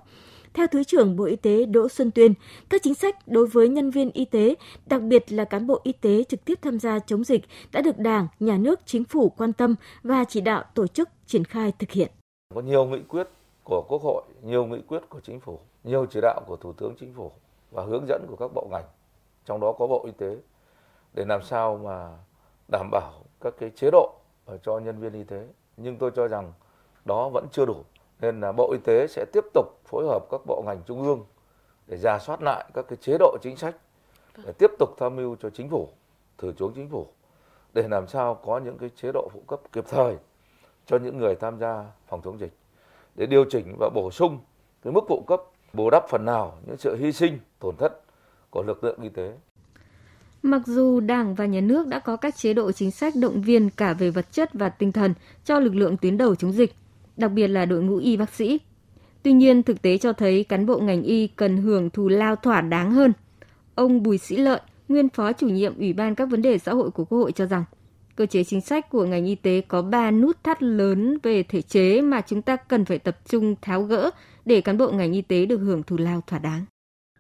Theo 0.54 0.68
Thứ 0.68 0.84
trưởng 0.84 1.16
Bộ 1.16 1.24
Y 1.24 1.36
tế 1.36 1.66
Đỗ 1.66 1.90
Xuân 1.90 2.12
Tuyên, 2.12 2.34
các 2.70 2.84
chính 2.84 2.94
sách 2.94 3.28
đối 3.28 3.48
với 3.48 3.70
nhân 3.70 3.92
viên 3.92 4.12
y 4.12 4.26
tế, 4.26 4.56
đặc 4.86 5.02
biệt 5.02 5.32
là 5.32 5.46
cán 5.46 5.68
bộ 5.68 5.80
y 5.84 5.92
tế 5.92 6.24
trực 6.30 6.46
tiếp 6.46 6.60
tham 6.62 6.80
gia 6.80 7.00
chống 7.00 7.24
dịch 7.24 7.42
đã 7.72 7.82
được 7.82 7.98
Đảng, 7.98 8.28
Nhà 8.40 8.58
nước, 8.58 8.80
Chính 8.86 9.04
phủ 9.04 9.30
quan 9.30 9.54
tâm 9.54 9.76
và 10.04 10.24
chỉ 10.24 10.42
đạo 10.42 10.64
tổ 10.76 10.88
chức 10.88 11.10
triển 11.28 11.44
khai 11.44 11.72
thực 11.80 11.92
hiện. 11.92 12.12
Có 12.56 12.62
nhiều 12.62 12.86
nghị 12.86 13.02
quyết 13.10 13.28
của 13.64 13.84
Quốc 13.88 14.02
hội, 14.02 14.24
nhiều 14.42 14.66
nghị 14.66 14.82
quyết 14.82 15.10
của 15.10 15.20
Chính 15.20 15.40
phủ, 15.40 15.60
nhiều 15.84 16.06
chỉ 16.06 16.20
đạo 16.22 16.42
của 16.48 16.56
Thủ 16.56 16.74
tướng 16.74 16.96
Chính 17.00 17.14
phủ 17.14 17.32
và 17.72 17.84
hướng 17.84 18.08
dẫn 18.08 18.26
của 18.30 18.36
các 18.36 18.52
bộ 18.54 18.68
ngành, 18.72 18.86
trong 19.46 19.60
đó 19.60 19.74
có 19.80 19.88
Bộ 19.88 20.06
Y 20.06 20.12
tế, 20.12 20.38
để 21.14 21.26
làm 21.26 21.44
sao 21.44 21.78
mà 21.84 22.18
đảm 22.72 22.90
bảo 22.92 23.12
các 23.42 23.54
cái 23.60 23.70
chế 23.76 23.92
độ 23.92 24.14
cho 24.64 24.80
nhân 24.80 25.00
viên 25.00 25.14
y 25.14 25.24
tế. 25.24 25.48
Nhưng 25.78 25.98
tôi 25.98 26.12
cho 26.16 26.28
rằng 26.28 26.54
đó 27.06 27.30
vẫn 27.30 27.48
chưa 27.52 27.66
đủ. 27.66 27.84
Nên 28.20 28.42
là 28.42 28.52
Bộ 28.52 28.72
Y 28.72 28.78
tế 28.84 29.08
sẽ 29.08 29.26
tiếp 29.34 29.46
tục 29.54 29.66
phối 29.86 30.08
hợp 30.08 30.26
các 30.32 30.42
bộ 30.46 30.64
ngành 30.66 30.82
trung 30.86 31.04
ương 31.04 31.26
để 31.88 31.98
ra 31.98 32.20
soát 32.20 32.42
lại 32.42 32.66
các 32.74 32.86
cái 32.88 32.98
chế 33.02 33.18
độ 33.20 33.38
chính 33.42 33.58
sách 33.58 33.76
để 34.46 34.54
tiếp 34.58 34.72
tục 34.80 34.90
tham 34.98 35.16
mưu 35.16 35.36
cho 35.36 35.50
chính 35.50 35.70
phủ, 35.70 35.88
thủ 36.38 36.52
tướng 36.52 36.74
chính 36.76 36.90
phủ 36.90 37.08
để 37.74 37.88
làm 37.88 38.08
sao 38.08 38.36
có 38.36 38.58
những 38.58 38.78
cái 38.78 38.90
chế 38.90 39.12
độ 39.14 39.30
phụ 39.34 39.42
cấp 39.48 39.60
kịp 39.72 39.86
thời 39.90 40.18
cho 40.92 40.98
những 40.98 41.18
người 41.18 41.36
tham 41.36 41.60
gia 41.60 41.86
phòng 42.10 42.22
chống 42.24 42.40
dịch 42.40 42.54
để 43.16 43.26
điều 43.26 43.46
chỉnh 43.50 43.76
và 43.80 43.90
bổ 43.96 44.12
sung 44.12 44.40
cái 44.84 44.94
mức 44.94 45.02
phụ 45.08 45.22
cấp 45.28 45.42
bù 45.74 45.90
đắp 45.90 46.04
phần 46.10 46.26
nào 46.26 46.58
những 46.68 46.78
sự 46.78 46.96
hy 46.96 47.12
sinh 47.12 47.40
tổn 47.60 47.76
thất 47.78 48.02
của 48.50 48.64
lực 48.64 48.84
lượng 48.84 49.00
y 49.02 49.10
tế. 49.10 49.34
Mặc 50.44 50.62
dù 50.66 51.00
Đảng 51.00 51.36
và 51.36 51.46
Nhà 51.46 51.62
nước 51.62 51.88
đã 51.88 52.00
có 52.00 52.16
các 52.16 52.36
chế 52.36 52.54
độ 52.54 52.72
chính 52.72 52.92
sách 52.92 53.14
động 53.16 53.42
viên 53.42 53.70
cả 53.70 53.94
về 53.94 54.10
vật 54.10 54.32
chất 54.32 54.50
và 54.54 54.70
tinh 54.70 54.92
thần 54.92 55.14
cho 55.46 55.60
lực 55.60 55.76
lượng 55.76 55.98
tuyến 55.98 56.18
đầu 56.18 56.36
chống 56.36 56.52
dịch, 56.52 56.76
đặc 57.18 57.32
biệt 57.32 57.48
là 57.48 57.66
đội 57.66 57.84
ngũ 57.84 57.98
y 57.98 58.18
bác 58.18 58.34
sĩ. 58.34 58.60
Tuy 59.24 59.34
nhiên, 59.34 59.64
thực 59.64 59.82
tế 59.82 59.98
cho 59.98 60.14
thấy 60.14 60.44
cán 60.44 60.66
bộ 60.66 60.80
ngành 60.80 61.04
y 61.04 61.28
cần 61.28 61.58
hưởng 61.58 61.90
thù 61.90 62.08
lao 62.08 62.36
thỏa 62.36 62.62
đáng 62.62 62.92
hơn. 62.92 63.14
Ông 63.76 64.04
Bùi 64.04 64.18
Sĩ 64.18 64.38
Lợi, 64.38 64.62
nguyên 64.88 65.10
phó 65.10 65.34
chủ 65.34 65.48
nhiệm 65.48 65.78
Ủy 65.78 65.94
ban 65.94 66.16
các 66.16 66.26
vấn 66.26 66.42
đề 66.42 66.58
xã 66.58 66.74
hội 66.74 66.92
của 66.92 67.06
Quốc 67.06 67.18
hội 67.18 67.32
cho 67.32 67.46
rằng, 67.46 67.64
cơ 68.16 68.26
chế 68.26 68.44
chính 68.44 68.62
sách 68.62 68.90
của 68.90 69.06
ngành 69.06 69.26
y 69.26 69.36
tế 69.36 69.62
có 69.62 69.82
3 69.82 70.12
nút 70.12 70.44
thắt 70.44 70.64
lớn 70.64 71.18
về 71.24 71.44
thể 71.44 71.62
chế 71.62 72.02
mà 72.02 72.22
chúng 72.22 72.42
ta 72.42 72.56
cần 72.56 72.86
phải 72.86 73.00
tập 73.00 73.18
trung 73.26 73.56
tháo 73.62 73.84
gỡ 73.84 74.10
để 74.46 74.62
cán 74.62 74.78
bộ 74.78 74.92
ngành 74.92 75.14
y 75.14 75.22
tế 75.22 75.46
được 75.46 75.58
hưởng 75.58 75.84
thù 75.84 75.98
lao 75.98 76.22
thỏa 76.28 76.40
đáng. 76.40 76.66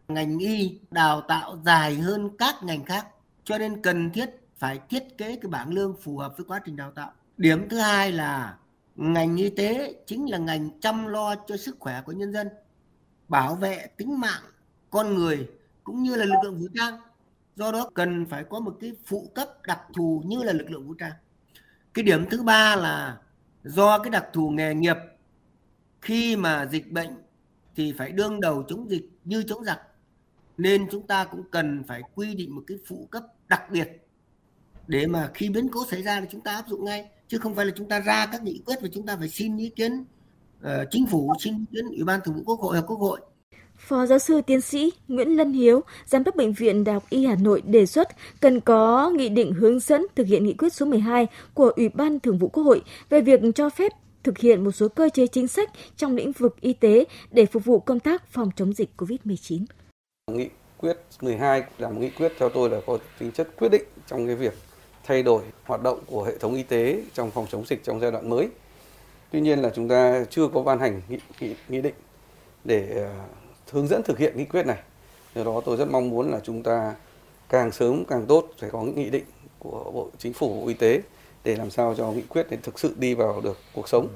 Ngành 0.07 0.39
y 0.39 0.79
đào 0.91 1.21
tạo 1.21 1.57
dài 1.65 1.95
hơn 1.95 2.29
các 2.37 2.55
ngành 2.63 2.83
khác, 2.83 3.07
cho 3.43 3.57
nên 3.57 3.81
cần 3.81 4.09
thiết 4.09 4.29
phải 4.57 4.79
thiết 4.89 5.17
kế 5.17 5.35
cái 5.35 5.49
bảng 5.49 5.73
lương 5.73 5.95
phù 6.01 6.17
hợp 6.17 6.33
với 6.37 6.45
quá 6.45 6.61
trình 6.65 6.75
đào 6.75 6.91
tạo. 6.91 7.11
Điểm 7.37 7.69
thứ 7.69 7.77
hai 7.77 8.11
là 8.11 8.57
ngành 8.95 9.37
y 9.37 9.49
tế 9.49 9.93
chính 10.05 10.31
là 10.31 10.37
ngành 10.37 10.79
chăm 10.79 11.07
lo 11.07 11.35
cho 11.47 11.57
sức 11.57 11.75
khỏe 11.79 12.01
của 12.05 12.11
nhân 12.11 12.33
dân, 12.33 12.47
bảo 13.27 13.55
vệ 13.55 13.87
tính 13.97 14.19
mạng 14.19 14.41
con 14.89 15.15
người 15.15 15.47
cũng 15.83 16.03
như 16.03 16.15
là 16.15 16.25
lực 16.25 16.39
lượng 16.43 16.59
vũ 16.59 16.67
trang 16.75 16.93
do 17.55 17.71
đó 17.71 17.89
cần 17.93 18.25
phải 18.25 18.43
có 18.43 18.59
một 18.59 18.77
cái 18.81 18.91
phụ 19.05 19.31
cấp 19.35 19.49
đặc 19.67 19.79
thù 19.93 20.23
như 20.25 20.43
là 20.43 20.53
lực 20.53 20.71
lượng 20.71 20.87
vũ 20.87 20.93
trang. 20.93 21.11
Cái 21.93 22.03
điểm 22.03 22.25
thứ 22.29 22.43
ba 22.43 22.75
là 22.75 23.17
do 23.63 23.99
cái 23.99 24.09
đặc 24.09 24.25
thù 24.33 24.49
nghề 24.49 24.73
nghiệp 24.73 24.97
khi 26.01 26.35
mà 26.35 26.65
dịch 26.71 26.91
bệnh 26.91 27.09
thì 27.75 27.93
phải 27.97 28.11
đương 28.11 28.41
đầu 28.41 28.63
chống 28.67 28.89
dịch 28.89 29.09
như 29.25 29.43
chống 29.43 29.63
giặc 29.63 29.79
nên 30.57 30.87
chúng 30.91 31.07
ta 31.07 31.25
cũng 31.25 31.43
cần 31.51 31.83
phải 31.87 32.01
quy 32.15 32.35
định 32.35 32.55
một 32.55 32.63
cái 32.67 32.77
phụ 32.87 33.07
cấp 33.11 33.23
đặc 33.47 33.71
biệt. 33.71 34.07
Để 34.87 35.07
mà 35.07 35.31
khi 35.33 35.49
biến 35.49 35.69
cố 35.71 35.85
xảy 35.91 36.03
ra 36.03 36.21
thì 36.21 36.27
chúng 36.31 36.41
ta 36.41 36.55
áp 36.55 36.67
dụng 36.67 36.85
ngay 36.85 37.09
chứ 37.27 37.37
không 37.37 37.55
phải 37.55 37.65
là 37.65 37.71
chúng 37.75 37.87
ta 37.87 37.99
ra 37.99 38.25
các 38.31 38.43
nghị 38.43 38.61
quyết 38.65 38.75
và 38.81 38.87
chúng 38.93 39.05
ta 39.05 39.15
phải 39.17 39.29
xin 39.29 39.57
ý 39.57 39.69
kiến 39.69 40.05
uh, 40.59 40.67
chính 40.91 41.05
phủ 41.05 41.33
xin 41.39 41.57
ý 41.57 41.65
kiến 41.71 41.85
ủy 41.89 42.03
ban 42.03 42.19
thường 42.23 42.35
vụ 42.35 42.41
quốc 42.45 42.59
hội 42.59 42.77
hoặc 42.77 42.91
quốc 42.91 42.99
hội. 42.99 43.21
Phó 43.87 44.05
giáo 44.05 44.19
sư 44.19 44.41
tiến 44.41 44.61
sĩ 44.61 44.93
Nguyễn 45.07 45.37
Lân 45.37 45.53
Hiếu, 45.53 45.83
Giám 46.05 46.23
đốc 46.23 46.35
Bệnh 46.35 46.53
viện 46.53 46.83
Đại 46.83 46.93
học 46.93 47.03
Y 47.09 47.25
Hà 47.25 47.35
Nội 47.35 47.61
đề 47.61 47.85
xuất 47.85 48.07
cần 48.39 48.59
có 48.59 49.09
nghị 49.09 49.29
định 49.29 49.53
hướng 49.53 49.79
dẫn 49.79 50.05
thực 50.15 50.27
hiện 50.27 50.43
nghị 50.43 50.53
quyết 50.53 50.73
số 50.73 50.85
12 50.85 51.27
của 51.53 51.71
Ủy 51.75 51.89
ban 51.89 52.19
Thường 52.19 52.37
vụ 52.37 52.47
Quốc 52.47 52.63
hội 52.63 52.81
về 53.09 53.21
việc 53.21 53.39
cho 53.55 53.69
phép 53.69 53.91
thực 54.23 54.37
hiện 54.37 54.63
một 54.63 54.71
số 54.71 54.87
cơ 54.87 55.09
chế 55.13 55.27
chính 55.27 55.47
sách 55.47 55.69
trong 55.97 56.15
lĩnh 56.15 56.31
vực 56.31 56.61
y 56.61 56.73
tế 56.73 57.05
để 57.31 57.45
phục 57.45 57.65
vụ 57.65 57.79
công 57.79 57.99
tác 57.99 58.27
phòng 58.31 58.51
chống 58.55 58.73
dịch 58.73 58.89
COVID-19. 58.97 59.65
Nghị 60.31 60.49
quyết 60.77 60.97
12 61.21 61.63
là 61.77 61.89
một 61.89 61.99
nghị 61.99 62.09
quyết 62.09 62.31
theo 62.39 62.49
tôi 62.49 62.69
là 62.69 62.77
có 62.85 62.97
tính 63.19 63.31
chất 63.31 63.47
quyết 63.57 63.69
định 63.69 63.83
trong 64.07 64.27
cái 64.27 64.35
việc 64.35 64.53
thay 65.03 65.23
đổi 65.23 65.43
hoạt 65.63 65.83
động 65.83 65.99
của 66.05 66.23
hệ 66.23 66.37
thống 66.37 66.55
y 66.55 66.63
tế 66.63 67.03
trong 67.13 67.31
phòng 67.31 67.45
chống 67.51 67.65
dịch 67.65 67.83
trong 67.83 67.99
giai 67.99 68.11
đoạn 68.11 68.29
mới. 68.29 68.47
Tuy 69.31 69.41
nhiên 69.41 69.59
là 69.59 69.71
chúng 69.75 69.87
ta 69.87 70.25
chưa 70.29 70.47
có 70.47 70.63
ban 70.63 70.79
hành 70.79 71.01
nghị, 71.09 71.17
nghị, 71.39 71.55
nghị 71.69 71.81
định 71.81 71.93
để 72.63 73.07
à, 73.07 73.25
hướng 73.71 73.87
dẫn 73.87 74.03
thực 74.03 74.17
hiện 74.17 74.37
nghị 74.37 74.45
quyết 74.45 74.65
này. 74.65 74.79
Do 75.35 75.43
đó 75.43 75.61
tôi 75.65 75.77
rất 75.77 75.89
mong 75.91 76.09
muốn 76.09 76.31
là 76.31 76.39
chúng 76.43 76.63
ta 76.63 76.95
càng 77.49 77.71
sớm 77.71 78.05
càng 78.05 78.25
tốt 78.25 78.49
phải 78.59 78.69
có 78.69 78.83
những 78.83 78.95
nghị 78.95 79.09
định 79.09 79.23
của 79.59 79.91
Bộ 79.93 80.09
Chính 80.17 80.33
phủ 80.33 80.61
Bộ 80.61 80.67
Y 80.67 80.73
tế 80.73 81.01
để 81.43 81.55
làm 81.55 81.69
sao 81.69 81.95
cho 81.97 82.11
nghị 82.11 82.21
quyết 82.21 82.49
này 82.49 82.59
thực 82.63 82.79
sự 82.79 82.95
đi 82.97 83.13
vào 83.13 83.41
được 83.41 83.57
cuộc 83.73 83.89
sống. 83.89 84.07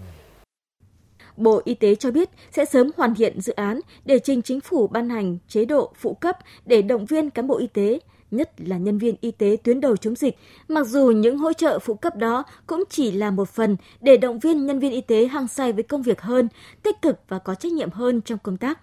Bộ 1.37 1.61
Y 1.65 1.73
tế 1.73 1.95
cho 1.95 2.11
biết 2.11 2.29
sẽ 2.51 2.65
sớm 2.65 2.91
hoàn 2.97 3.15
thiện 3.15 3.41
dự 3.41 3.53
án 3.53 3.79
để 4.05 4.19
trình 4.19 4.41
chính 4.41 4.61
phủ 4.61 4.87
ban 4.87 5.09
hành 5.09 5.37
chế 5.47 5.65
độ 5.65 5.91
phụ 5.95 6.13
cấp 6.13 6.37
để 6.65 6.81
động 6.81 7.05
viên 7.05 7.29
cán 7.29 7.47
bộ 7.47 7.57
y 7.57 7.67
tế, 7.67 7.99
nhất 8.31 8.51
là 8.57 8.77
nhân 8.77 8.97
viên 8.97 9.15
y 9.21 9.31
tế 9.31 9.57
tuyến 9.63 9.81
đầu 9.81 9.97
chống 9.97 10.15
dịch, 10.15 10.37
mặc 10.67 10.87
dù 10.87 11.11
những 11.11 11.37
hỗ 11.37 11.53
trợ 11.53 11.79
phụ 11.79 11.93
cấp 11.93 12.15
đó 12.15 12.43
cũng 12.67 12.83
chỉ 12.89 13.11
là 13.11 13.31
một 13.31 13.49
phần 13.49 13.77
để 14.01 14.17
động 14.17 14.39
viên 14.39 14.65
nhân 14.65 14.79
viên 14.79 14.91
y 14.91 15.01
tế 15.01 15.27
hăng 15.27 15.47
say 15.47 15.73
với 15.73 15.83
công 15.83 16.01
việc 16.01 16.21
hơn, 16.21 16.47
tích 16.83 17.01
cực 17.01 17.19
và 17.27 17.39
có 17.39 17.55
trách 17.55 17.71
nhiệm 17.71 17.91
hơn 17.91 18.21
trong 18.21 18.39
công 18.43 18.57
tác 18.57 18.79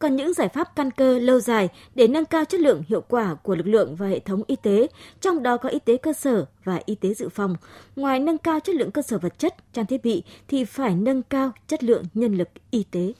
còn 0.00 0.16
những 0.16 0.32
giải 0.34 0.48
pháp 0.48 0.76
căn 0.76 0.90
cơ 0.90 1.18
lâu 1.18 1.40
dài 1.40 1.68
để 1.94 2.06
nâng 2.08 2.24
cao 2.24 2.44
chất 2.44 2.60
lượng 2.60 2.82
hiệu 2.88 3.00
quả 3.08 3.34
của 3.34 3.54
lực 3.54 3.66
lượng 3.66 3.96
và 3.96 4.06
hệ 4.06 4.18
thống 4.20 4.42
y 4.46 4.56
tế, 4.56 4.86
trong 5.20 5.42
đó 5.42 5.56
có 5.56 5.68
y 5.68 5.78
tế 5.78 5.96
cơ 5.96 6.12
sở 6.12 6.44
và 6.64 6.80
y 6.86 6.94
tế 6.94 7.14
dự 7.14 7.28
phòng. 7.28 7.56
Ngoài 7.96 8.20
nâng 8.20 8.38
cao 8.38 8.60
chất 8.60 8.76
lượng 8.76 8.90
cơ 8.90 9.02
sở 9.02 9.18
vật 9.18 9.38
chất, 9.38 9.54
trang 9.72 9.86
thiết 9.86 10.04
bị 10.04 10.22
thì 10.48 10.64
phải 10.64 10.94
nâng 10.94 11.22
cao 11.22 11.52
chất 11.66 11.84
lượng 11.84 12.04
nhân 12.14 12.34
lực 12.34 12.48
y 12.70 12.84
tế. 12.90 13.12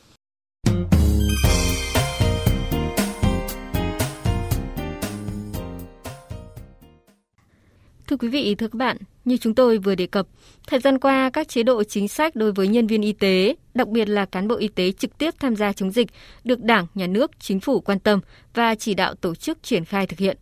Thưa 8.09 8.17
quý 8.17 8.29
vị, 8.29 8.55
thưa 8.55 8.69
các 8.69 8.79
bạn, 8.79 8.97
như 9.31 9.37
chúng 9.37 9.55
tôi 9.55 9.79
vừa 9.79 9.95
đề 9.95 10.07
cập, 10.07 10.27
thời 10.67 10.81
gian 10.81 10.99
qua 10.99 11.31
các 11.31 11.49
chế 11.49 11.63
độ 11.63 11.85
chính 11.85 12.09
sách 12.09 12.37
đối 12.37 12.53
với 12.53 12.69
nhân 12.69 12.87
viên 12.87 13.03
y 13.03 13.13
tế, 13.13 13.55
đặc 13.75 13.89
biệt 13.89 14.09
là 14.09 14.25
cán 14.25 14.49
bộ 14.49 14.57
y 14.57 14.69
tế 14.69 14.93
trực 14.93 15.19
tiếp 15.19 15.35
tham 15.39 15.57
gia 15.57 15.73
chống 15.73 15.91
dịch, 15.91 16.09
được 16.45 16.63
Đảng, 16.63 16.87
Nhà 16.95 17.07
nước, 17.07 17.31
Chính 17.41 17.61
phủ 17.61 17.81
quan 17.81 17.99
tâm 17.99 18.21
và 18.55 18.75
chỉ 18.75 18.95
đạo 18.95 19.15
tổ 19.15 19.35
chức 19.35 19.63
triển 19.63 19.85
khai 19.85 20.07
thực 20.07 20.19
hiện. 20.19 20.37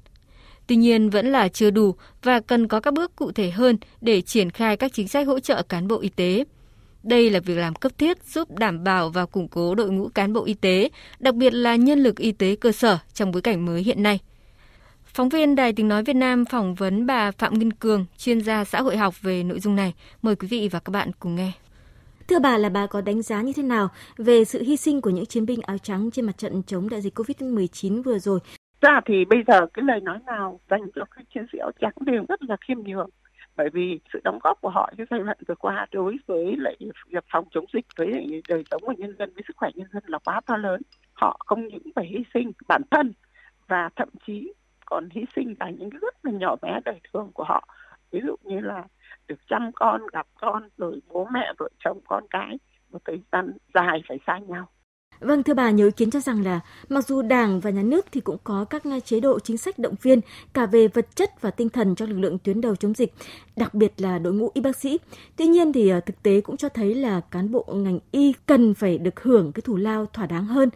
Tuy 0.67 0.77
nhiên 0.77 1.11
vẫn 1.11 1.33
là 1.33 1.49
chưa 1.49 1.71
đủ 1.71 1.95
và 2.23 2.41
cần 2.41 2.69
có 2.69 2.81
các 2.81 2.95
bước 2.95 3.17
cụ 3.17 3.33
thể 3.33 3.51
hơn 3.51 3.79
để 4.01 4.21
triển 4.21 4.51
khai 4.51 4.77
các 4.77 4.93
chính 4.95 5.09
sách 5.09 5.27
hỗ 5.27 5.41
trợ 5.41 5.63
cán 5.63 5.89
bộ 5.89 6.01
y 6.01 6.09
tế. 6.09 6.45
Đây 7.03 7.31
là 7.31 7.41
việc 7.41 7.55
làm 7.55 7.75
cấp 7.75 7.93
thiết 7.99 8.25
giúp 8.25 8.59
đảm 8.59 8.85
bảo 8.85 9.11
và 9.11 9.27
củng 9.27 9.49
cố 9.49 9.75
đội 9.75 9.91
ngũ 9.91 10.09
cán 10.09 10.33
bộ 10.33 10.45
y 10.45 10.55
tế, 10.55 10.89
đặc 11.19 11.35
biệt 11.35 11.55
là 11.55 11.77
nhân 11.77 11.99
lực 11.99 12.17
y 12.17 12.33
tế 12.33 12.57
cơ 12.57 12.73
sở 12.73 12.99
trong 13.15 13.33
bối 13.33 13.43
cảnh 13.43 13.67
mới 13.67 13.83
hiện 13.83 14.03
nay. 14.03 14.19
Phóng 15.19 15.29
viên 15.29 15.57
Đài 15.57 15.73
Tiếng 15.73 15.89
Nói 15.89 16.03
Việt 16.03 16.17
Nam 16.17 16.45
phỏng 16.45 16.75
vấn 16.75 17.07
bà 17.07 17.31
Phạm 17.31 17.55
Ngân 17.55 17.73
Cường, 17.73 18.07
chuyên 18.17 18.41
gia 18.41 18.65
xã 18.65 18.81
hội 18.81 18.97
học 18.97 19.15
về 19.23 19.43
nội 19.43 19.61
dung 19.61 19.77
này. 19.77 19.95
Mời 20.23 20.37
quý 20.37 20.49
vị 20.51 20.69
và 20.73 20.81
các 20.81 20.91
bạn 20.91 21.11
cùng 21.21 21.35
nghe. 21.35 21.53
Thưa 22.29 22.39
bà 22.39 22.59
là 22.59 22.69
bà 22.69 22.87
có 22.87 23.01
đánh 23.01 23.23
giá 23.23 23.43
như 23.43 23.53
thế 23.57 23.63
nào 23.63 23.89
về 24.17 24.45
sự 24.45 24.63
hy 24.63 24.77
sinh 24.77 25.01
của 25.01 25.11
những 25.11 25.27
chiến 25.27 25.47
binh 25.47 25.61
áo 25.63 25.79
trắng 25.79 26.11
trên 26.11 26.25
mặt 26.25 26.39
trận 26.39 26.63
chống 26.67 26.89
đại 26.89 27.01
dịch 27.01 27.19
COVID-19 27.19 28.03
vừa 28.03 28.19
rồi? 28.19 28.39
Ra 28.81 29.01
thì 29.07 29.25
bây 29.25 29.39
giờ 29.47 29.67
cái 29.75 29.83
lời 29.85 30.01
nói 30.01 30.19
nào 30.27 30.61
dành 30.71 30.83
cho 30.95 31.05
các 31.17 31.25
chiến 31.35 31.47
sĩ 31.53 31.59
áo 31.59 31.71
trắng 31.81 31.93
đều 32.01 32.25
rất 32.29 32.43
là 32.43 32.57
khiêm 32.69 32.79
nhường 32.79 33.11
bởi 33.57 33.69
vì 33.73 34.01
sự 34.13 34.21
đóng 34.25 34.39
góp 34.43 34.61
của 34.61 34.71
họ 34.71 34.91
trong 34.99 35.07
giai 35.11 35.21
đoạn 35.21 35.39
vừa 35.49 35.55
qua 35.55 35.87
đối 35.93 36.17
với 36.27 36.57
lại 36.59 36.77
việc 37.09 37.25
phòng 37.33 37.45
chống 37.51 37.65
dịch 37.75 37.87
với 37.97 38.43
đời 38.49 38.65
sống 38.71 38.83
của 38.87 38.95
nhân 38.99 39.15
dân 39.19 39.35
với 39.35 39.43
sức 39.49 39.57
khỏe 39.57 39.71
nhân 39.75 39.89
dân 39.93 40.03
là 40.07 40.19
quá 40.19 40.41
to 40.47 40.57
lớn 40.57 40.83
họ 41.13 41.37
không 41.47 41.69
những 41.69 41.83
phải 41.97 42.07
hy 42.07 42.25
sinh 42.35 42.53
bản 42.69 42.83
thân 42.91 43.13
và 43.69 43.89
thậm 43.97 44.09
chí 44.27 44.53
còn 44.91 45.09
hy 45.11 45.25
sinh 45.37 45.55
cả 45.61 45.71
những 45.71 45.91
cái 45.91 45.99
rất 46.03 46.15
là 46.23 46.33
nhỏ 46.33 46.57
bé 46.63 46.81
đời 46.85 47.01
thường 47.13 47.31
của 47.35 47.45
họ 47.45 47.69
ví 48.11 48.21
dụ 48.27 48.37
như 48.43 48.61
là 48.61 48.85
được 49.29 49.39
chăm 49.49 49.71
con 49.75 50.01
gặp 50.13 50.27
con 50.41 50.69
rồi 50.77 51.01
bố 51.09 51.29
mẹ 51.33 51.53
vợ 51.59 51.69
chồng 51.85 52.01
con 52.09 52.25
cái 52.31 52.59
một 52.91 52.99
thời 53.05 53.21
gian 53.33 53.53
dài 53.75 54.03
phải 54.09 54.19
xa 54.27 54.39
nhau 54.39 54.69
Vâng, 55.21 55.43
thưa 55.43 55.55
bà, 55.55 55.71
nhiều 55.71 55.87
ý 55.87 55.93
kiến 55.97 56.11
cho 56.11 56.21
rằng 56.21 56.45
là 56.45 56.61
mặc 56.89 57.07
dù 57.07 57.23
Đảng 57.23 57.61
và 57.61 57.71
Nhà 57.71 57.83
nước 57.83 58.07
thì 58.13 58.21
cũng 58.21 58.37
có 58.45 58.65
các 58.65 58.83
chế 59.05 59.21
độ 59.21 59.41
chính 59.41 59.59
sách 59.59 59.79
động 59.79 59.95
viên 60.03 60.21
cả 60.53 60.67
về 60.67 60.89
vật 60.89 61.17
chất 61.17 61.41
và 61.41 61.51
tinh 61.51 61.69
thần 61.69 61.95
cho 61.95 62.07
lực 62.07 62.19
lượng 62.19 62.39
tuyến 62.39 62.61
đầu 62.61 62.77
chống 62.77 62.95
dịch, 62.95 63.13
đặc 63.57 63.75
biệt 63.75 63.93
là 63.97 64.19
đội 64.19 64.33
ngũ 64.33 64.51
y 64.55 64.61
bác 64.61 64.77
sĩ. 64.77 64.99
Tuy 65.37 65.47
nhiên 65.47 65.73
thì 65.73 65.89
à, 65.89 66.01
thực 66.01 66.23
tế 66.23 66.41
cũng 66.41 66.57
cho 66.57 66.69
thấy 66.69 66.95
là 66.95 67.21
cán 67.21 67.51
bộ 67.51 67.65
ngành 67.73 67.99
y 68.11 68.33
cần 68.47 68.75
phải 68.75 68.99
được 68.99 69.21
hưởng 69.21 69.53
cái 69.53 69.63
thù 69.63 69.77
lao 69.77 70.07
thỏa 70.07 70.27
đáng 70.27 70.45
hơn. 70.45 70.71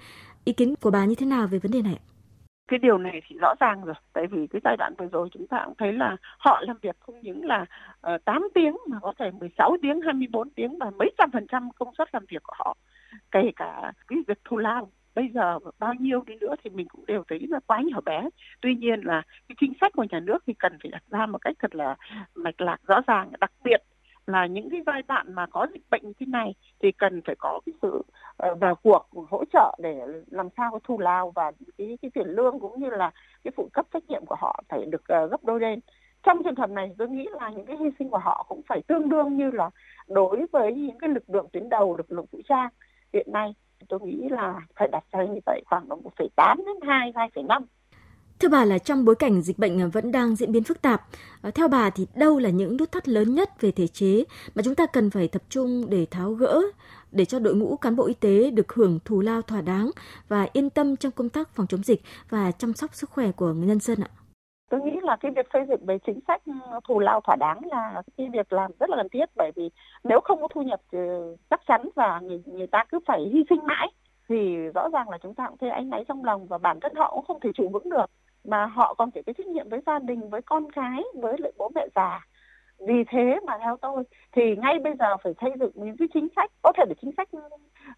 Ý 0.44 0.52
kiến 0.52 0.74
của 0.80 0.90
bà 0.90 1.04
như 1.04 1.14
thế 1.14 1.26
nào 1.26 1.46
về 1.46 1.58
vấn 1.58 1.72
đề 1.72 1.82
này? 1.82 1.98
Cái 2.72 2.78
điều 2.78 2.98
này 2.98 3.22
thì 3.26 3.36
rõ 3.40 3.54
ràng 3.60 3.84
rồi. 3.84 3.94
Tại 4.12 4.26
vì 4.26 4.46
cái 4.46 4.60
giai 4.64 4.76
đoạn 4.76 4.94
vừa 4.98 5.06
rồi 5.12 5.28
chúng 5.32 5.46
ta 5.46 5.62
cũng 5.64 5.74
thấy 5.78 5.92
là 5.92 6.16
họ 6.38 6.62
làm 6.66 6.76
việc 6.82 6.96
không 7.00 7.20
những 7.20 7.44
là 7.44 7.64
ờ, 8.00 8.14
uh, 8.14 8.24
8 8.24 8.48
tiếng 8.54 8.76
mà 8.88 8.98
có 9.02 9.12
thể 9.18 9.30
16 9.30 9.76
tiếng 9.82 10.00
24 10.00 10.50
tiếng 10.50 10.78
và 10.78 10.90
mấy 10.98 11.10
trăm 11.18 11.30
phần 11.32 11.46
trăm 11.46 11.68
công 11.78 11.94
suất 11.98 12.08
làm 12.12 12.24
việc 12.28 12.42
của 12.42 12.54
họ. 12.56 12.76
Kể 13.30 13.50
cả 13.56 13.92
cái 14.08 14.18
việc 14.26 14.38
thù 14.44 14.56
lao 14.56 14.90
bây 15.14 15.28
giờ 15.34 15.58
bao 15.78 15.94
nhiêu 15.94 16.22
đi 16.26 16.34
nữa 16.40 16.54
thì 16.64 16.70
mình 16.70 16.88
cũng 16.88 17.06
đều 17.06 17.24
thấy 17.28 17.46
là 17.48 17.60
quá 17.66 17.82
nhỏ 17.84 18.00
bé. 18.00 18.28
Tuy 18.60 18.74
nhiên 18.74 19.00
là 19.00 19.22
cái 19.48 19.56
chính 19.60 19.72
sách 19.80 19.92
của 19.92 20.06
nhà 20.10 20.20
nước 20.20 20.38
thì 20.46 20.54
cần 20.58 20.78
phải 20.82 20.90
đặt 20.90 21.02
ra 21.10 21.26
một 21.26 21.38
cách 21.38 21.56
thật 21.58 21.74
là 21.74 21.96
mạch 22.34 22.60
lạc 22.60 22.78
rõ 22.86 23.00
ràng 23.06 23.30
đặc 23.40 23.52
biệt 23.64 23.82
là 24.26 24.46
những 24.46 24.70
cái 24.70 24.80
giai 24.86 25.02
đoạn 25.08 25.34
mà 25.34 25.46
có 25.46 25.66
dịch 25.72 25.82
bệnh 25.90 26.02
như 26.02 26.12
thế 26.20 26.26
này 26.26 26.54
thì 26.82 26.92
cần 26.92 27.22
phải 27.24 27.34
có 27.38 27.60
cái 27.66 27.72
sự 27.82 28.02
ờ, 28.36 28.54
vào 28.54 28.74
cuộc 28.74 29.08
hỗ 29.30 29.44
trợ 29.52 29.76
để 29.82 30.00
làm 30.30 30.48
sao 30.56 30.70
có 30.70 30.78
thù 30.84 30.98
lao 30.98 31.30
và 31.30 31.52
cái 31.78 31.98
cái 32.02 32.10
tiền 32.14 32.28
lương 32.28 32.60
cũng 32.60 32.80
như 32.80 32.90
là 32.90 33.10
cái 33.44 33.52
phụ 33.56 33.68
cấp 33.72 33.86
trách 33.92 34.02
nhiệm 34.08 34.26
của 34.26 34.36
họ 34.38 34.62
phải 34.68 34.84
được 34.86 35.08
ờ, 35.08 35.26
gấp 35.26 35.44
đôi 35.44 35.60
lên. 35.60 35.80
Trong 36.22 36.42
trường 36.42 36.56
hợp 36.56 36.70
này 36.70 36.94
tôi 36.98 37.08
nghĩ 37.08 37.26
là 37.40 37.50
những 37.50 37.66
cái 37.66 37.76
hy 37.76 37.90
sinh 37.98 38.10
của 38.10 38.18
họ 38.18 38.46
cũng 38.48 38.60
phải 38.68 38.82
tương 38.86 39.08
đương 39.08 39.36
như 39.36 39.50
là 39.50 39.70
đối 40.08 40.46
với 40.52 40.74
những 40.74 40.98
cái 40.98 41.10
lực 41.10 41.30
lượng 41.30 41.48
tuyến 41.52 41.68
đầu 41.68 41.96
lực 41.96 42.12
lượng 42.12 42.26
vũ 42.32 42.40
trang 42.48 42.68
hiện 43.12 43.26
nay 43.32 43.54
tôi 43.88 44.00
nghĩ 44.00 44.28
là 44.30 44.60
phải 44.76 44.88
đặt 44.92 45.04
ra 45.12 45.24
như 45.24 45.40
vậy 45.46 45.62
khoảng 45.66 45.88
1,8 45.88 46.56
đến 46.56 46.76
2, 46.82 47.12
2,5 47.12 47.62
Thưa 48.42 48.48
bà 48.48 48.64
là 48.64 48.78
trong 48.78 49.04
bối 49.04 49.14
cảnh 49.14 49.42
dịch 49.42 49.58
bệnh 49.58 49.80
à, 49.80 49.86
vẫn 49.92 50.12
đang 50.12 50.36
diễn 50.36 50.52
biến 50.52 50.64
phức 50.64 50.82
tạp, 50.82 51.02
à, 51.42 51.50
theo 51.54 51.68
bà 51.68 51.90
thì 51.90 52.06
đâu 52.14 52.38
là 52.38 52.50
những 52.50 52.76
nút 52.76 52.92
thắt 52.92 53.08
lớn 53.08 53.34
nhất 53.34 53.60
về 53.60 53.72
thể 53.72 53.86
chế 53.86 54.24
mà 54.54 54.62
chúng 54.62 54.74
ta 54.74 54.86
cần 54.86 55.10
phải 55.10 55.28
tập 55.28 55.42
trung 55.48 55.84
để 55.88 56.06
tháo 56.10 56.32
gỡ 56.32 56.62
để 57.12 57.24
cho 57.24 57.38
đội 57.38 57.54
ngũ 57.54 57.76
cán 57.76 57.96
bộ 57.96 58.06
y 58.06 58.14
tế 58.14 58.50
được 58.50 58.72
hưởng 58.72 58.98
thù 59.04 59.20
lao 59.20 59.42
thỏa 59.42 59.60
đáng 59.60 59.90
và 60.28 60.48
yên 60.52 60.70
tâm 60.70 60.96
trong 60.96 61.12
công 61.12 61.28
tác 61.28 61.48
phòng 61.48 61.66
chống 61.66 61.82
dịch 61.82 62.00
và 62.30 62.50
chăm 62.50 62.72
sóc 62.72 62.94
sức 62.94 63.10
khỏe 63.10 63.32
của 63.32 63.52
nhân 63.52 63.80
dân 63.80 63.98
ạ? 64.00 64.10
Tôi 64.70 64.80
nghĩ 64.80 64.92
là 65.02 65.16
cái 65.20 65.32
việc 65.36 65.46
xây 65.52 65.62
dựng 65.68 65.86
về 65.86 65.98
chính 66.06 66.20
sách 66.28 66.42
ừ, 66.46 66.52
thù 66.88 66.98
lao 67.00 67.20
thỏa 67.20 67.36
đáng 67.36 67.60
là 67.70 68.02
cái 68.16 68.28
việc 68.32 68.52
làm 68.52 68.70
rất 68.80 68.90
là 68.90 68.96
cần 68.96 69.08
thiết 69.12 69.24
bởi 69.36 69.50
vì 69.56 69.70
nếu 70.04 70.20
không 70.24 70.40
có 70.42 70.48
thu 70.54 70.62
nhập 70.62 70.80
ừ, 70.92 71.36
chắc 71.50 71.60
chắn 71.66 71.88
và 71.94 72.20
người, 72.20 72.42
người 72.46 72.66
ta 72.66 72.84
cứ 72.92 72.98
phải 73.06 73.20
hy 73.32 73.44
sinh 73.50 73.66
mãi 73.66 73.88
thì 74.28 74.56
rõ 74.74 74.88
ràng 74.92 75.08
là 75.08 75.18
chúng 75.22 75.34
ta 75.34 75.46
cũng 75.48 75.58
thấy 75.58 75.70
anh 75.70 75.90
náy 75.90 76.04
trong 76.08 76.24
lòng 76.24 76.46
và 76.46 76.58
bản 76.58 76.80
thân 76.80 76.94
họ 76.94 77.10
cũng 77.14 77.24
không 77.24 77.40
thể 77.40 77.50
trụ 77.54 77.68
vững 77.68 77.90
được 77.90 78.06
mà 78.44 78.66
họ 78.66 78.94
còn 78.94 79.10
phải 79.10 79.22
có 79.26 79.32
trách 79.32 79.46
nhiệm 79.46 79.68
với 79.68 79.80
gia 79.86 79.98
đình, 79.98 80.30
với 80.30 80.42
con 80.42 80.70
cái, 80.72 81.02
với 81.14 81.34
lại 81.38 81.52
bố 81.56 81.70
mẹ 81.74 81.86
già. 81.94 82.26
Vì 82.78 83.04
thế 83.08 83.40
mà 83.46 83.58
theo 83.58 83.76
tôi, 83.76 84.04
thì 84.32 84.56
ngay 84.56 84.78
bây 84.84 84.92
giờ 84.98 85.16
phải 85.22 85.32
xây 85.40 85.50
dựng 85.60 85.72
những 85.74 85.96
cái 85.96 86.08
chính 86.14 86.28
sách, 86.36 86.50
có 86.62 86.72
thể 86.76 86.84
là 86.88 86.94
chính 87.02 87.10
sách 87.16 87.28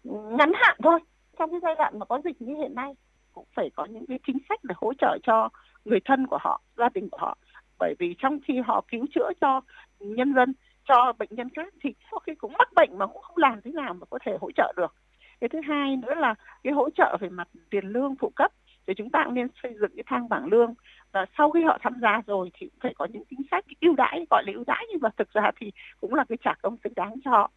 ngắn 0.03 0.51
hạn 0.55 0.77
thôi. 0.83 0.99
Trong 1.39 1.51
cái 1.51 1.59
giai 1.63 1.75
đoạn 1.75 1.99
mà 1.99 2.05
có 2.05 2.21
dịch 2.23 2.41
như 2.41 2.55
hiện 2.55 2.75
nay, 2.75 2.93
cũng 3.33 3.45
phải 3.55 3.69
có 3.75 3.85
những 3.85 4.05
cái 4.07 4.19
chính 4.27 4.37
sách 4.49 4.59
để 4.63 4.75
hỗ 4.77 4.93
trợ 4.93 5.17
cho 5.23 5.49
người 5.85 5.99
thân 6.05 6.27
của 6.27 6.37
họ, 6.41 6.61
gia 6.77 6.89
đình 6.93 7.09
của 7.09 7.17
họ. 7.17 7.37
Bởi 7.79 7.95
vì 7.99 8.15
trong 8.17 8.39
khi 8.47 8.59
họ 8.65 8.85
cứu 8.91 9.05
chữa 9.15 9.29
cho 9.41 9.61
nhân 9.99 10.33
dân, 10.33 10.53
cho 10.87 11.13
bệnh 11.19 11.29
nhân 11.31 11.49
khác, 11.55 11.73
thì 11.83 11.93
có 12.11 12.19
khi 12.19 12.35
cũng 12.35 12.53
mắc 12.57 12.69
bệnh 12.75 12.97
mà 12.97 13.07
cũng 13.07 13.21
không 13.21 13.37
làm 13.37 13.61
thế 13.61 13.71
nào 13.71 13.93
mà 13.93 14.05
có 14.09 14.19
thể 14.25 14.37
hỗ 14.41 14.51
trợ 14.51 14.73
được. 14.77 14.95
Cái 15.41 15.49
thứ 15.49 15.59
hai 15.67 15.95
nữa 15.95 16.13
là 16.15 16.35
cái 16.63 16.73
hỗ 16.73 16.89
trợ 16.89 17.17
về 17.19 17.29
mặt 17.29 17.47
tiền 17.69 17.85
lương 17.85 18.15
phụ 18.15 18.31
cấp 18.35 18.51
thì 18.87 18.93
chúng 18.97 19.09
ta 19.09 19.21
cũng 19.25 19.33
nên 19.33 19.47
xây 19.63 19.73
dựng 19.81 19.91
cái 19.95 20.03
thang 20.07 20.29
bảng 20.29 20.45
lương 20.45 20.73
và 21.11 21.25
sau 21.37 21.51
khi 21.51 21.63
họ 21.63 21.77
tham 21.81 21.93
gia 22.01 22.21
rồi 22.27 22.49
thì 22.53 22.67
cũng 22.67 22.79
phải 22.81 22.93
có 22.97 23.07
những 23.13 23.23
chính 23.29 23.41
sách 23.51 23.65
ưu 23.81 23.95
đãi, 23.95 24.25
gọi 24.29 24.43
là 24.47 24.53
ưu 24.55 24.63
đãi 24.67 24.85
nhưng 24.91 25.01
mà 25.01 25.09
thực 25.17 25.33
ra 25.33 25.51
thì 25.59 25.71
cũng 26.01 26.13
là 26.13 26.25
cái 26.29 26.37
trả 26.43 26.53
công 26.61 26.77
xứng 26.83 26.93
đáng 26.95 27.13
cho 27.25 27.31
họ. 27.31 27.51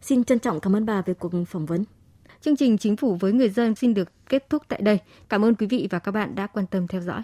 Xin 0.00 0.24
trân 0.24 0.38
trọng 0.38 0.60
cảm 0.60 0.76
ơn 0.76 0.86
bà 0.86 1.02
về 1.06 1.14
cuộc 1.14 1.32
phỏng 1.48 1.66
vấn. 1.66 1.84
Chương 2.40 2.56
trình 2.56 2.78
Chính 2.78 2.96
phủ 2.96 3.16
với 3.20 3.32
người 3.32 3.48
dân 3.48 3.74
xin 3.74 3.94
được 3.94 4.28
kết 4.28 4.50
thúc 4.50 4.62
tại 4.68 4.80
đây. 4.82 4.98
Cảm 5.28 5.44
ơn 5.44 5.54
quý 5.54 5.66
vị 5.70 5.88
và 5.90 5.98
các 5.98 6.12
bạn 6.12 6.34
đã 6.34 6.46
quan 6.46 6.66
tâm 6.66 6.86
theo 6.86 7.00
dõi. 7.00 7.22